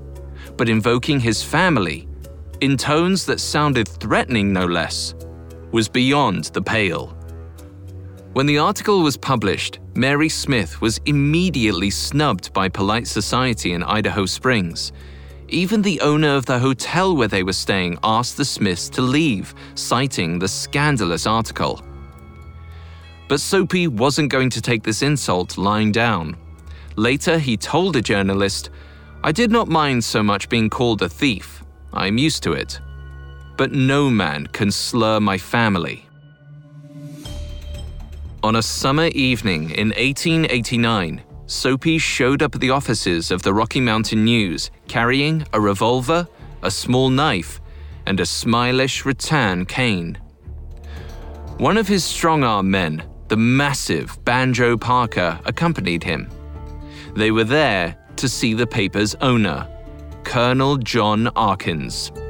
but 0.55 0.69
invoking 0.69 1.19
his 1.19 1.41
family, 1.41 2.07
in 2.61 2.77
tones 2.77 3.25
that 3.25 3.39
sounded 3.39 3.87
threatening 3.87 4.53
no 4.53 4.65
less, 4.65 5.15
was 5.71 5.87
beyond 5.87 6.45
the 6.45 6.61
pale. 6.61 7.15
When 8.33 8.45
the 8.45 8.59
article 8.59 9.01
was 9.01 9.17
published, 9.17 9.79
Mary 9.95 10.29
Smith 10.29 10.79
was 10.81 10.99
immediately 11.05 11.89
snubbed 11.89 12.53
by 12.53 12.69
polite 12.69 13.07
society 13.07 13.73
in 13.73 13.83
Idaho 13.83 14.25
Springs. 14.25 14.91
Even 15.47 15.81
the 15.81 15.99
owner 16.01 16.35
of 16.35 16.45
the 16.45 16.59
hotel 16.59 17.15
where 17.15 17.27
they 17.27 17.43
were 17.43 17.53
staying 17.53 17.97
asked 18.03 18.37
the 18.37 18.45
Smiths 18.45 18.87
to 18.89 19.01
leave, 19.01 19.53
citing 19.73 20.37
the 20.37 20.47
scandalous 20.47 21.25
article. 21.25 21.81
But 23.27 23.39
Soapy 23.39 23.87
wasn't 23.87 24.31
going 24.31 24.51
to 24.51 24.61
take 24.61 24.83
this 24.83 25.01
insult 25.01 25.57
lying 25.57 25.91
down. 25.91 26.37
Later, 26.95 27.39
he 27.39 27.57
told 27.57 27.95
a 27.95 28.01
journalist, 28.01 28.69
I 29.23 29.31
did 29.31 29.51
not 29.51 29.67
mind 29.67 30.03
so 30.03 30.21
much 30.21 30.49
being 30.49 30.69
called 30.69 31.01
a 31.01 31.09
thief. 31.09 31.63
I'm 31.93 32.17
used 32.17 32.43
to 32.43 32.53
it 32.53 32.79
but 33.59 33.73
no 33.73 34.09
man 34.09 34.47
can 34.47 34.71
slur 34.71 35.19
my 35.19 35.37
family. 35.37 36.07
On 38.41 38.55
a 38.55 38.61
summer 38.61 39.07
evening 39.07 39.71
in 39.71 39.89
1889, 39.89 41.21
Soapy 41.45 41.97
showed 41.97 42.41
up 42.41 42.55
at 42.55 42.61
the 42.61 42.69
offices 42.69 43.31
of 43.31 43.41
the 43.41 43.53
Rocky 43.53 43.81
Mountain 43.81 44.23
News 44.23 44.71
carrying 44.87 45.45
a 45.51 45.59
revolver, 45.59 46.25
a 46.61 46.71
small 46.71 47.09
knife, 47.09 47.59
and 48.05 48.21
a 48.21 48.23
smilish 48.23 49.03
rattan 49.03 49.65
cane. 49.65 50.17
One 51.57 51.75
of 51.75 51.89
his 51.89 52.05
strong 52.05 52.45
arm 52.45 52.71
men, 52.71 53.03
the 53.27 53.35
massive 53.35 54.23
Banjo 54.23 54.77
Parker, 54.77 55.37
accompanied 55.43 56.05
him. 56.05 56.29
They 57.13 57.31
were 57.31 57.43
there 57.43 57.97
to 58.15 58.29
see 58.29 58.53
the 58.53 58.67
paper's 58.67 59.15
owner, 59.15 59.67
Colonel 60.23 60.77
John 60.77 61.25
Arkins. 61.35 62.28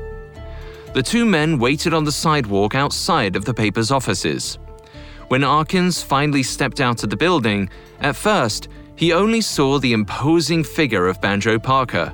The 0.93 1.03
two 1.03 1.25
men 1.25 1.59
waited 1.59 1.93
on 1.93 2.03
the 2.03 2.11
sidewalk 2.11 2.73
outside 2.73 3.35
of 3.35 3.45
the 3.45 3.53
paper's 3.53 3.91
offices. 3.91 4.57
When 5.27 5.41
Arkins 5.41 6.03
finally 6.03 6.41
stepped 6.41 6.81
out 6.81 7.03
of 7.03 7.11
the 7.11 7.17
building, 7.17 7.69
at 7.99 8.15
first, 8.15 8.69
he 8.95 9.13
only 9.13 9.41
saw 9.41 9.77
the 9.77 9.93
imposing 9.93 10.63
figure 10.63 11.07
of 11.07 11.21
Banjo 11.21 11.59
Parker. 11.59 12.11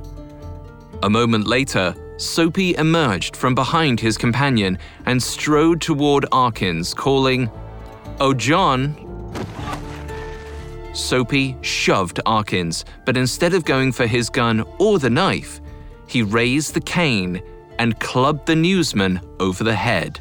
A 1.04 1.10
moment 1.10 1.48
later, 1.48 1.96
Soapy 2.18 2.76
emerged 2.76 3.36
from 3.36 3.56
behind 3.56 4.00
his 4.00 4.18
companion 4.18 4.78
and 5.06 5.24
strode 5.24 5.80
toward 5.80 6.26
Arkins, 6.32 6.94
calling, 6.94 7.50
Oh, 8.20 8.34
John! 8.34 9.02
Soapy 10.94 11.58
shoved 11.62 12.20
Arkins, 12.26 12.84
but 13.06 13.18
instead 13.18 13.54
of 13.54 13.66
going 13.66 13.92
for 13.92 14.08
his 14.08 14.30
gun 14.30 14.64
or 14.80 15.00
the 15.00 15.10
knife, 15.10 15.62
he 16.08 16.22
raised 16.22 16.74
the 16.74 16.82
cane 16.82 17.42
and 17.80 18.00
clubbed 18.00 18.46
the 18.46 18.56
newsman 18.56 19.20
over 19.40 19.64
the 19.64 19.76
head. 19.76 20.20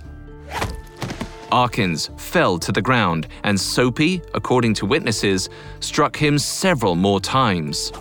Arkins 1.52 2.08
fell 2.18 2.58
to 2.58 2.72
the 2.72 2.82
ground, 2.82 3.28
and 3.44 3.58
Soapy, 3.58 4.20
according 4.34 4.74
to 4.74 4.86
witnesses, 4.86 5.48
struck 5.80 6.16
him 6.16 6.38
several 6.38 6.96
more 6.96 7.20
times. 7.20 7.92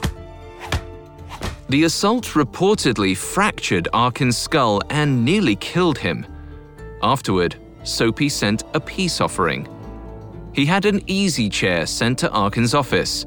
The 1.70 1.84
assault 1.84 2.26
reportedly 2.34 3.16
fractured 3.16 3.88
Arkin's 3.94 4.38
skull 4.38 4.82
and 4.90 5.24
nearly 5.24 5.56
killed 5.56 5.98
him. 5.98 6.26
Afterward, 7.02 7.56
Soapy 7.84 8.30
sent 8.30 8.64
a 8.74 8.80
peace 8.80 9.22
offering. 9.22 9.68
He 10.54 10.66
had 10.66 10.86
an 10.86 11.02
easy 11.08 11.50
chair 11.50 11.86
sent 11.86 12.20
to 12.20 12.32
Arkin's 12.32 12.74
office, 12.74 13.26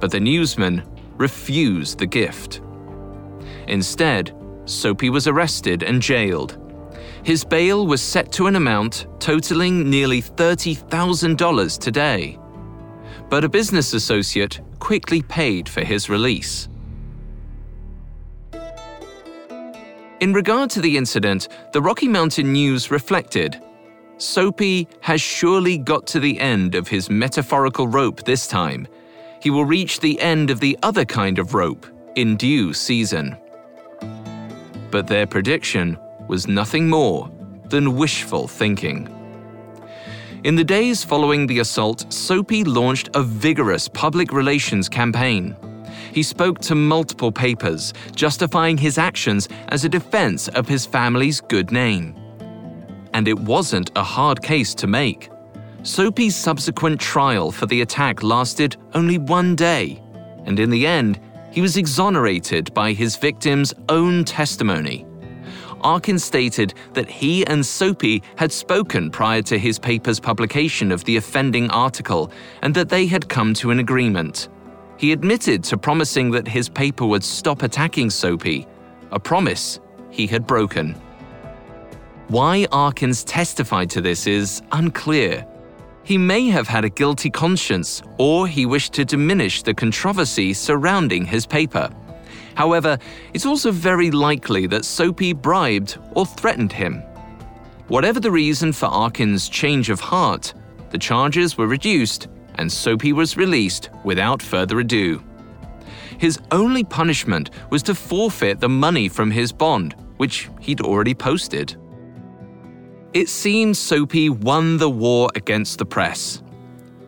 but 0.00 0.10
the 0.10 0.20
newsman 0.20 0.82
refused 1.16 1.98
the 1.98 2.06
gift. 2.06 2.60
Instead, 3.68 4.32
Soapy 4.66 5.10
was 5.10 5.26
arrested 5.26 5.82
and 5.82 6.02
jailed. 6.02 6.58
His 7.22 7.44
bail 7.44 7.86
was 7.86 8.02
set 8.02 8.30
to 8.32 8.46
an 8.46 8.56
amount 8.56 9.06
totaling 9.18 9.88
nearly 9.88 10.20
$30,000 10.20 11.78
today. 11.78 12.38
But 13.28 13.44
a 13.44 13.48
business 13.48 13.94
associate 13.94 14.60
quickly 14.78 15.22
paid 15.22 15.68
for 15.68 15.82
his 15.82 16.08
release. 16.08 16.68
In 20.20 20.32
regard 20.32 20.70
to 20.70 20.80
the 20.80 20.96
incident, 20.96 21.48
the 21.72 21.82
Rocky 21.82 22.08
Mountain 22.08 22.52
News 22.52 22.90
reflected 22.90 23.60
Soapy 24.18 24.88
has 25.00 25.20
surely 25.20 25.76
got 25.76 26.06
to 26.06 26.20
the 26.20 26.40
end 26.40 26.74
of 26.74 26.88
his 26.88 27.10
metaphorical 27.10 27.86
rope 27.86 28.24
this 28.24 28.46
time. 28.46 28.88
He 29.42 29.50
will 29.50 29.66
reach 29.66 30.00
the 30.00 30.18
end 30.20 30.50
of 30.50 30.58
the 30.58 30.78
other 30.82 31.04
kind 31.04 31.38
of 31.38 31.52
rope 31.54 31.86
in 32.14 32.36
due 32.36 32.72
season. 32.72 33.36
But 34.90 35.06
their 35.06 35.26
prediction 35.26 35.98
was 36.28 36.46
nothing 36.48 36.88
more 36.88 37.30
than 37.68 37.96
wishful 37.96 38.48
thinking. 38.48 39.12
In 40.44 40.54
the 40.54 40.64
days 40.64 41.02
following 41.02 41.46
the 41.46 41.58
assault, 41.58 42.12
Soapy 42.12 42.62
launched 42.62 43.10
a 43.14 43.22
vigorous 43.22 43.88
public 43.88 44.32
relations 44.32 44.88
campaign. 44.88 45.56
He 46.12 46.22
spoke 46.22 46.60
to 46.60 46.74
multiple 46.74 47.32
papers, 47.32 47.92
justifying 48.14 48.78
his 48.78 48.96
actions 48.96 49.48
as 49.68 49.84
a 49.84 49.88
defense 49.88 50.48
of 50.48 50.68
his 50.68 50.86
family's 50.86 51.40
good 51.40 51.72
name. 51.72 52.14
And 53.12 53.26
it 53.26 53.38
wasn't 53.38 53.90
a 53.96 54.02
hard 54.02 54.42
case 54.42 54.74
to 54.76 54.86
make. 54.86 55.30
Soapy's 55.82 56.36
subsequent 56.36 57.00
trial 57.00 57.50
for 57.50 57.66
the 57.66 57.80
attack 57.80 58.22
lasted 58.22 58.76
only 58.94 59.18
one 59.18 59.56
day, 59.56 60.02
and 60.44 60.58
in 60.58 60.70
the 60.70 60.86
end, 60.86 61.18
he 61.56 61.62
was 61.62 61.78
exonerated 61.78 62.74
by 62.74 62.92
his 62.92 63.16
victim's 63.16 63.72
own 63.88 64.26
testimony. 64.26 65.06
Arkin 65.80 66.18
stated 66.18 66.74
that 66.92 67.08
he 67.08 67.46
and 67.46 67.64
Soapy 67.64 68.22
had 68.36 68.52
spoken 68.52 69.10
prior 69.10 69.40
to 69.40 69.58
his 69.58 69.78
paper's 69.78 70.20
publication 70.20 70.92
of 70.92 71.02
the 71.04 71.16
offending 71.16 71.70
article 71.70 72.30
and 72.60 72.74
that 72.74 72.90
they 72.90 73.06
had 73.06 73.30
come 73.30 73.54
to 73.54 73.70
an 73.70 73.78
agreement. 73.78 74.50
He 74.98 75.12
admitted 75.12 75.64
to 75.64 75.78
promising 75.78 76.30
that 76.32 76.46
his 76.46 76.68
paper 76.68 77.06
would 77.06 77.24
stop 77.24 77.62
attacking 77.62 78.10
Soapy, 78.10 78.66
a 79.10 79.18
promise 79.18 79.80
he 80.10 80.26
had 80.26 80.46
broken. 80.46 80.92
Why 82.28 82.66
Arkins 82.70 83.24
testified 83.26 83.88
to 83.92 84.02
this 84.02 84.26
is 84.26 84.60
unclear. 84.72 85.46
He 86.06 86.18
may 86.18 86.46
have 86.50 86.68
had 86.68 86.84
a 86.84 86.88
guilty 86.88 87.30
conscience, 87.30 88.00
or 88.16 88.46
he 88.46 88.64
wished 88.64 88.92
to 88.92 89.04
diminish 89.04 89.64
the 89.64 89.74
controversy 89.74 90.52
surrounding 90.52 91.24
his 91.24 91.46
paper. 91.46 91.90
However, 92.54 92.96
it's 93.34 93.44
also 93.44 93.72
very 93.72 94.12
likely 94.12 94.68
that 94.68 94.84
Soapy 94.84 95.32
bribed 95.32 95.98
or 96.12 96.24
threatened 96.24 96.72
him. 96.72 97.02
Whatever 97.88 98.20
the 98.20 98.30
reason 98.30 98.72
for 98.72 98.86
Arkin's 98.86 99.48
change 99.48 99.90
of 99.90 99.98
heart, 99.98 100.54
the 100.90 100.98
charges 100.98 101.58
were 101.58 101.66
reduced 101.66 102.28
and 102.54 102.70
Soapy 102.70 103.12
was 103.12 103.36
released 103.36 103.90
without 104.04 104.40
further 104.40 104.78
ado. 104.78 105.20
His 106.18 106.38
only 106.52 106.84
punishment 106.84 107.50
was 107.70 107.82
to 107.82 107.96
forfeit 107.96 108.60
the 108.60 108.68
money 108.68 109.08
from 109.08 109.32
his 109.32 109.50
bond, 109.50 109.96
which 110.18 110.48
he'd 110.60 110.80
already 110.82 111.14
posted. 111.14 111.76
It 113.16 113.30
seems 113.30 113.78
Soapy 113.78 114.28
won 114.28 114.76
the 114.76 114.90
war 114.90 115.30
against 115.34 115.78
the 115.78 115.86
press. 115.86 116.42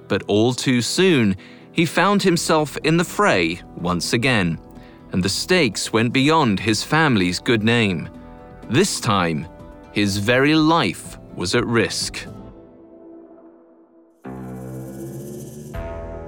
But 0.08 0.22
all 0.22 0.54
too 0.54 0.80
soon, 0.80 1.36
he 1.70 1.84
found 1.84 2.22
himself 2.22 2.78
in 2.78 2.96
the 2.96 3.04
fray 3.04 3.60
once 3.76 4.14
again, 4.14 4.58
and 5.12 5.22
the 5.22 5.28
stakes 5.28 5.92
went 5.92 6.14
beyond 6.14 6.60
his 6.60 6.82
family's 6.82 7.40
good 7.40 7.62
name. 7.62 8.08
This 8.70 9.00
time, 9.00 9.46
his 9.92 10.16
very 10.16 10.54
life 10.54 11.18
was 11.34 11.54
at 11.54 11.66
risk. 11.66 12.26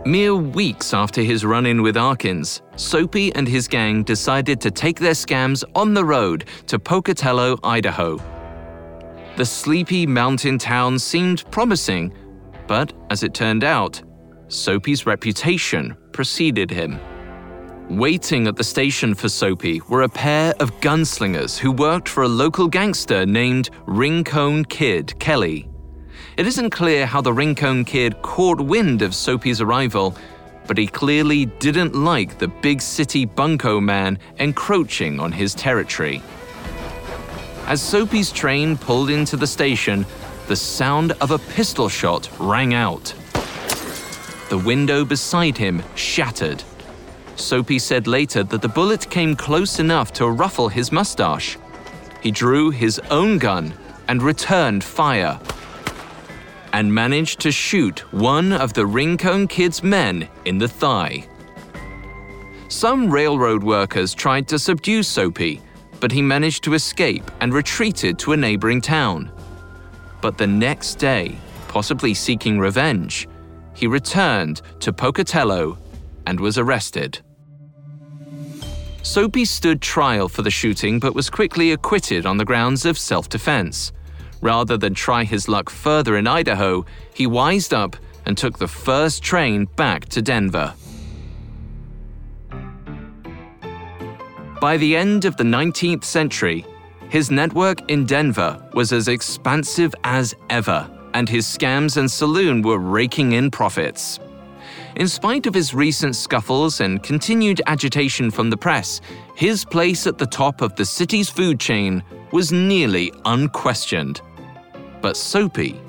Mere 0.05 0.35
weeks 0.35 0.93
after 0.93 1.22
his 1.22 1.43
run 1.43 1.64
in 1.64 1.81
with 1.81 1.97
Arkins, 1.97 2.61
Soapy 2.76 3.35
and 3.35 3.49
his 3.49 3.66
gang 3.66 4.03
decided 4.03 4.61
to 4.61 4.70
take 4.70 5.01
their 5.01 5.14
scams 5.14 5.64
on 5.74 5.95
the 5.95 6.05
road 6.05 6.45
to 6.66 6.78
Pocatello, 6.78 7.59
Idaho. 7.64 8.20
The 9.37 9.47
sleepy 9.47 10.07
mountain 10.07 10.59
town 10.59 10.99
seemed 10.99 11.51
promising, 11.51 12.12
but 12.66 12.93
as 13.11 13.22
it 13.22 13.33
turned 13.33 13.64
out, 13.64 14.03
Soapy's 14.49 15.07
reputation 15.07 15.97
preceded 16.12 16.70
him. 16.70 16.99
Waiting 17.89 18.47
at 18.47 18.57
the 18.57 18.64
station 18.64 19.14
for 19.14 19.28
Soapy 19.28 19.81
were 19.89 20.03
a 20.03 20.09
pair 20.09 20.55
of 20.61 20.70
gunslingers 20.81 21.59
who 21.59 21.72
worked 21.72 22.09
for 22.09 22.22
a 22.22 22.28
local 22.28 22.68
gangster 22.68 23.26
named 23.26 23.70
Rincone 23.87 24.68
Kid 24.68 25.18
Kelly. 25.18 25.68
It 26.37 26.47
isn't 26.47 26.70
clear 26.70 27.07
how 27.07 27.20
the 27.20 27.33
Rincone 27.33 27.87
Kid 27.87 28.22
caught 28.22 28.61
wind 28.61 29.03
of 29.03 29.14
Soapy's 29.14 29.61
arrival, 29.61 30.16
but 30.66 30.78
he 30.78 30.87
clearly 30.87 31.47
didn't 31.47 31.95
like 31.95 32.39
the 32.39 32.49
big 32.49 32.81
city 32.81 33.24
bunco 33.24 33.81
man 33.81 34.18
encroaching 34.39 35.18
on 35.18 35.33
his 35.33 35.55
territory. 35.55 36.22
As 37.67 37.81
Soapy's 37.81 38.33
train 38.33 38.77
pulled 38.77 39.11
into 39.11 39.37
the 39.37 39.47
station, 39.47 40.05
the 40.49 40.57
sound 40.57 41.13
of 41.21 41.31
a 41.31 41.39
pistol 41.39 41.89
shot 41.89 42.29
rang 42.39 42.75
out. 42.75 43.15
The 44.49 44.59
window 44.59 45.05
beside 45.05 45.57
him 45.57 45.83
shattered. 45.95 46.65
Soapy 47.37 47.79
said 47.79 48.07
later 48.07 48.43
that 48.43 48.61
the 48.61 48.69
bullet 48.69 49.09
came 49.09 49.37
close 49.37 49.79
enough 49.79 50.13
to 50.15 50.29
ruffle 50.29 50.69
his 50.69 50.91
mustache. 50.91 51.57
He 52.21 52.31
drew 52.31 52.71
his 52.71 52.99
own 53.11 53.39
gun 53.39 53.73
and 54.09 54.23
returned 54.23 54.83
fire, 54.83 55.39
and 56.73 56.93
managed 56.93 57.41
to 57.41 57.53
shoot 57.53 58.01
one 58.13 58.53
of 58.53 58.73
the 58.73 58.85
Rincone 58.85 59.49
Kid's 59.49 59.83
men 59.83 60.29
in 60.45 60.59
the 60.59 60.69
thigh. 60.69 61.27
Some 62.69 63.11
railroad 63.11 63.63
workers 63.63 64.15
tried 64.15 64.49
to 64.49 64.59
subdue 64.59 65.03
Soapy, 65.03 65.61
but 66.01 66.12
he 66.12 66.22
managed 66.22 66.64
to 66.64 66.74
escape 66.74 67.30
and 67.40 67.53
retreated 67.53 68.18
to 68.18 68.32
a 68.32 68.36
neighboring 68.36 68.80
town. 68.80 69.30
But 70.20 70.38
the 70.38 70.46
next 70.46 70.96
day, 70.96 71.36
possibly 71.68 72.14
seeking 72.14 72.59
revenge, 72.59 73.28
he 73.74 73.86
returned 73.86 74.62
to 74.80 74.92
Pocatello 74.92 75.78
and 76.26 76.40
was 76.40 76.59
arrested. 76.59 77.20
Soapy 79.03 79.44
stood 79.44 79.80
trial 79.80 80.28
for 80.28 80.42
the 80.42 80.51
shooting 80.51 81.01
but 81.01 81.14
was 81.14 81.30
quickly 81.30 81.72
acquitted 81.72 82.26
on 82.26 82.36
the 82.36 82.44
grounds 82.44 82.84
of 82.84 82.98
self 82.98 83.28
defense. 83.28 83.92
Rather 84.42 84.76
than 84.76 84.94
try 84.94 85.24
his 85.24 85.48
luck 85.48 85.70
further 85.70 86.16
in 86.16 86.26
Idaho, 86.26 86.84
he 87.14 87.26
wised 87.26 87.74
up 87.74 87.96
and 88.26 88.36
took 88.36 88.59
the 88.59 88.68
first 88.68 89.22
train 89.22 89.66
back 89.76 90.07
to 90.11 90.22
Denver. 90.22 90.74
By 94.61 94.77
the 94.77 94.95
end 94.95 95.25
of 95.25 95.39
the 95.39 95.45
19th 95.45 96.05
century, 96.05 96.67
his 97.09 97.31
network 97.31 97.91
in 97.91 98.05
Denver 98.05 98.63
was 98.75 98.93
as 98.93 99.09
expansive 99.09 99.95
as 100.05 100.35
ever, 100.51 100.87
and 101.15 101.27
his 101.27 101.47
scams 101.47 101.97
and 101.97 102.11
saloon 102.11 102.61
were 102.61 102.79
raking 102.79 103.33
in 103.33 103.51
profits. 103.51 104.21
In 104.97 105.09
spite 105.09 105.47
of 105.47 105.55
his 105.55 105.73
recent 105.73 106.15
scuffles 106.15 106.83
and 106.83 107.03
continued 107.03 107.63
agitation 107.69 108.31
from 108.31 108.51
the 108.51 108.57
press, 108.57 109.01
his 109.35 109.65
place 109.65 110.07
at 110.07 110.19
the 110.19 110.27
top 110.27 110.61
of 110.61 110.77
the 110.77 110.85
city's 110.85 111.31
food 111.31 111.59
chain 111.59 112.03
was 112.31 112.53
nearly 112.53 113.15
unquestioned. 113.25 114.21
But 115.01 115.17
Soapy 115.17 115.81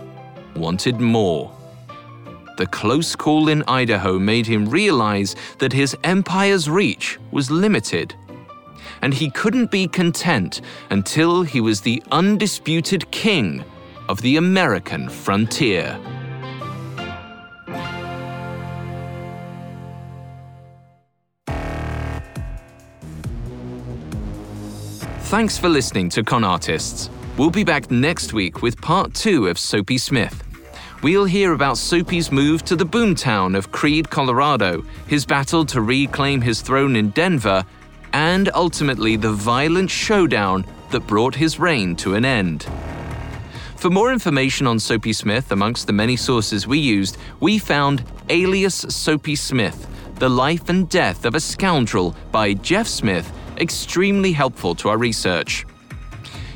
wanted 0.56 1.02
more. 1.02 1.52
The 2.58 2.68
close 2.68 3.18
call 3.18 3.50
in 3.50 3.64
Idaho 3.68 4.18
made 4.18 4.46
him 4.46 4.70
realize 4.70 5.36
that 5.58 5.74
his 5.74 5.98
empire's 6.06 6.70
reach 6.70 7.20
was 7.32 7.52
limited 7.52 8.16
and 9.02 9.14
he 9.14 9.30
couldn't 9.30 9.72
be 9.72 9.88
content 9.88 10.62
until 10.89 11.43
he 11.43 11.62
was 11.62 11.82
the 11.82 12.02
undisputed 12.12 13.10
king 13.12 13.64
of 14.10 14.22
the 14.22 14.38
American 14.38 15.10
frontier. 15.10 15.99
Thanks 25.32 25.58
for 25.58 25.70
listening 25.70 26.10
to 26.10 26.24
Con 26.24 26.43
Artists. 26.43 27.10
We'll 27.38 27.52
be 27.52 27.64
back 27.64 27.89
next 27.89 28.34
week 28.34 28.62
with 28.62 28.80
part 28.82 29.14
two 29.14 29.47
of 29.47 29.58
Soapy 29.58 29.97
Smith. 29.97 30.43
We'll 31.02 31.24
hear 31.24 31.54
about 31.54 31.78
Soapy's 31.78 32.32
move 32.32 32.64
to 32.66 32.76
the 32.76 32.86
boomtown 32.86 33.58
of 33.58 33.72
Creede, 33.72 34.10
Colorado, 34.10 34.84
his 35.08 35.26
battle 35.26 35.66
to 35.68 35.82
reclaim 35.82 36.41
his 36.41 36.62
throne 36.62 36.97
in 36.97 37.12
Denver, 37.12 37.64
and 38.14 38.49
ultimately 38.53 39.16
the 39.16 39.32
violent 39.32 39.89
showdown 39.89 40.66
that 40.91 41.07
brought 41.07 41.36
his 41.36 41.59
reign 41.59 41.95
to 41.97 42.16
an 42.16 42.26
end. 42.26 42.68
For 43.78 43.89
more 43.89 44.14
information 44.14 44.68
on 44.68 44.80
Soapy 44.80 45.14
Smith, 45.14 45.51
amongst 45.51 45.88
the 45.88 45.93
many 45.93 46.16
sources 46.16 46.68
we 46.68 46.78
used, 46.78 47.18
we 47.39 47.57
found 47.57 48.03
Alias 48.30 48.76
Soapy 48.76 49.36
Smith 49.36 49.88
The 50.20 50.30
Life 50.30 50.70
and 50.70 50.88
Death 50.88 51.26
of 51.26 51.34
a 51.34 51.39
Scoundrel 51.39 52.16
by 52.32 52.53
Jeff 52.53 52.88
Smith 52.88 53.32
extremely 53.57 54.34
helpful 54.34 54.76
to 54.76 54.89
our 54.89 54.97
research. 54.97 55.66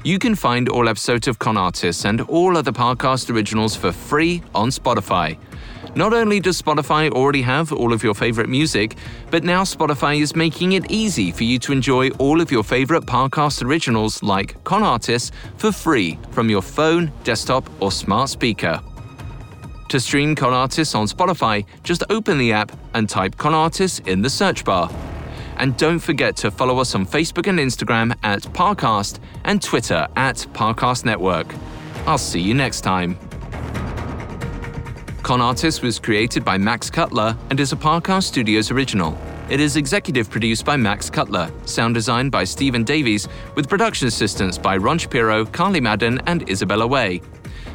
You 0.03 0.19
can 0.19 0.35
find 0.35 0.69
all 0.69 0.87
episodes 0.87 1.27
of 1.27 1.39
Con 1.39 1.57
Artists 1.57 2.05
and 2.05 2.21
all 2.21 2.57
other 2.57 2.71
podcast 2.71 3.33
originals 3.33 3.75
for 3.75 3.91
free 3.91 4.43
on 4.53 4.69
Spotify. 4.69 5.37
Not 5.95 6.13
only 6.13 6.41
does 6.41 6.61
Spotify 6.61 7.09
already 7.09 7.41
have 7.43 7.71
all 7.71 7.93
of 7.93 8.03
your 8.03 8.13
favorite 8.13 8.49
music, 8.49 8.97
but 9.31 9.45
now 9.45 9.63
Spotify 9.63 10.19
is 10.19 10.35
making 10.35 10.73
it 10.73 10.91
easy 10.91 11.31
for 11.31 11.45
you 11.45 11.57
to 11.59 11.71
enjoy 11.71 12.09
all 12.11 12.41
of 12.41 12.51
your 12.51 12.63
favorite 12.63 13.05
Parcast 13.05 13.63
originals 13.63 14.21
like 14.21 14.61
Con 14.65 14.83
Artists 14.83 15.31
for 15.55 15.71
free 15.71 16.19
from 16.31 16.49
your 16.49 16.61
phone, 16.61 17.13
desktop, 17.23 17.69
or 17.81 17.93
smart 17.93 18.29
speaker. 18.29 18.81
To 19.87 19.99
stream 20.01 20.35
Con 20.35 20.51
Artists 20.51 20.95
on 20.95 21.07
Spotify, 21.07 21.65
just 21.83 22.03
open 22.09 22.39
the 22.39 22.51
app 22.51 22.77
and 22.93 23.07
type 23.07 23.37
Con 23.37 23.53
Artists 23.53 23.99
in 23.99 24.21
the 24.21 24.29
search 24.29 24.65
bar. 24.65 24.91
And 25.57 25.77
don't 25.77 25.99
forget 25.99 26.35
to 26.37 26.51
follow 26.51 26.79
us 26.79 26.93
on 26.93 27.05
Facebook 27.05 27.47
and 27.47 27.57
Instagram 27.57 28.13
at 28.21 28.41
Parcast 28.41 29.19
and 29.45 29.61
Twitter 29.61 30.09
at 30.17 30.35
Parcast 30.51 31.05
Network. 31.05 31.47
I'll 32.05 32.17
see 32.17 32.41
you 32.41 32.53
next 32.53 32.81
time. 32.81 33.17
Con 35.26 35.41
Artist 35.41 35.82
was 35.82 35.97
created 35.97 36.45
by 36.45 36.55
Max 36.55 36.91
Cutler 36.91 37.36
and 37.49 37.59
is 37.59 37.71
a 37.73 37.76
Parcast 37.76 38.26
Studios 38.26 38.69
original. 38.69 39.17
It 39.49 39.59
is 39.59 39.76
executive 39.76 40.30
produced 40.30 40.63
by 40.63 40.78
Max 40.78 41.09
Cutler, 41.09 41.51
sound 41.65 41.95
designed 41.95 42.32
by 42.32 42.43
Stephen 42.43 42.84
Davies, 42.84 43.28
with 43.55 43.67
production 43.67 44.07
assistance 44.07 44.59
by 44.59 44.78
Ron 44.78 44.99
Shapiro, 44.99 45.43
Carly 45.45 45.82
Madden, 45.82 46.21
and 46.28 46.47
Isabella 46.47 46.86
Way. 46.86 47.23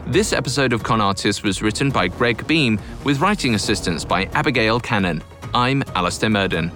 This 0.07 0.33
episode 0.33 0.73
of 0.73 0.85
Con 0.85 1.01
Artist 1.01 1.43
was 1.43 1.61
written 1.61 1.91
by 1.91 2.07
Greg 2.07 2.47
Beam, 2.47 2.79
with 3.03 3.19
writing 3.19 3.57
assistance 3.57 4.05
by 4.05 4.27
Abigail 4.27 4.79
Cannon. 4.79 5.21
I'm 5.53 5.83
Alastair 5.97 6.31
Murden. 6.31 6.71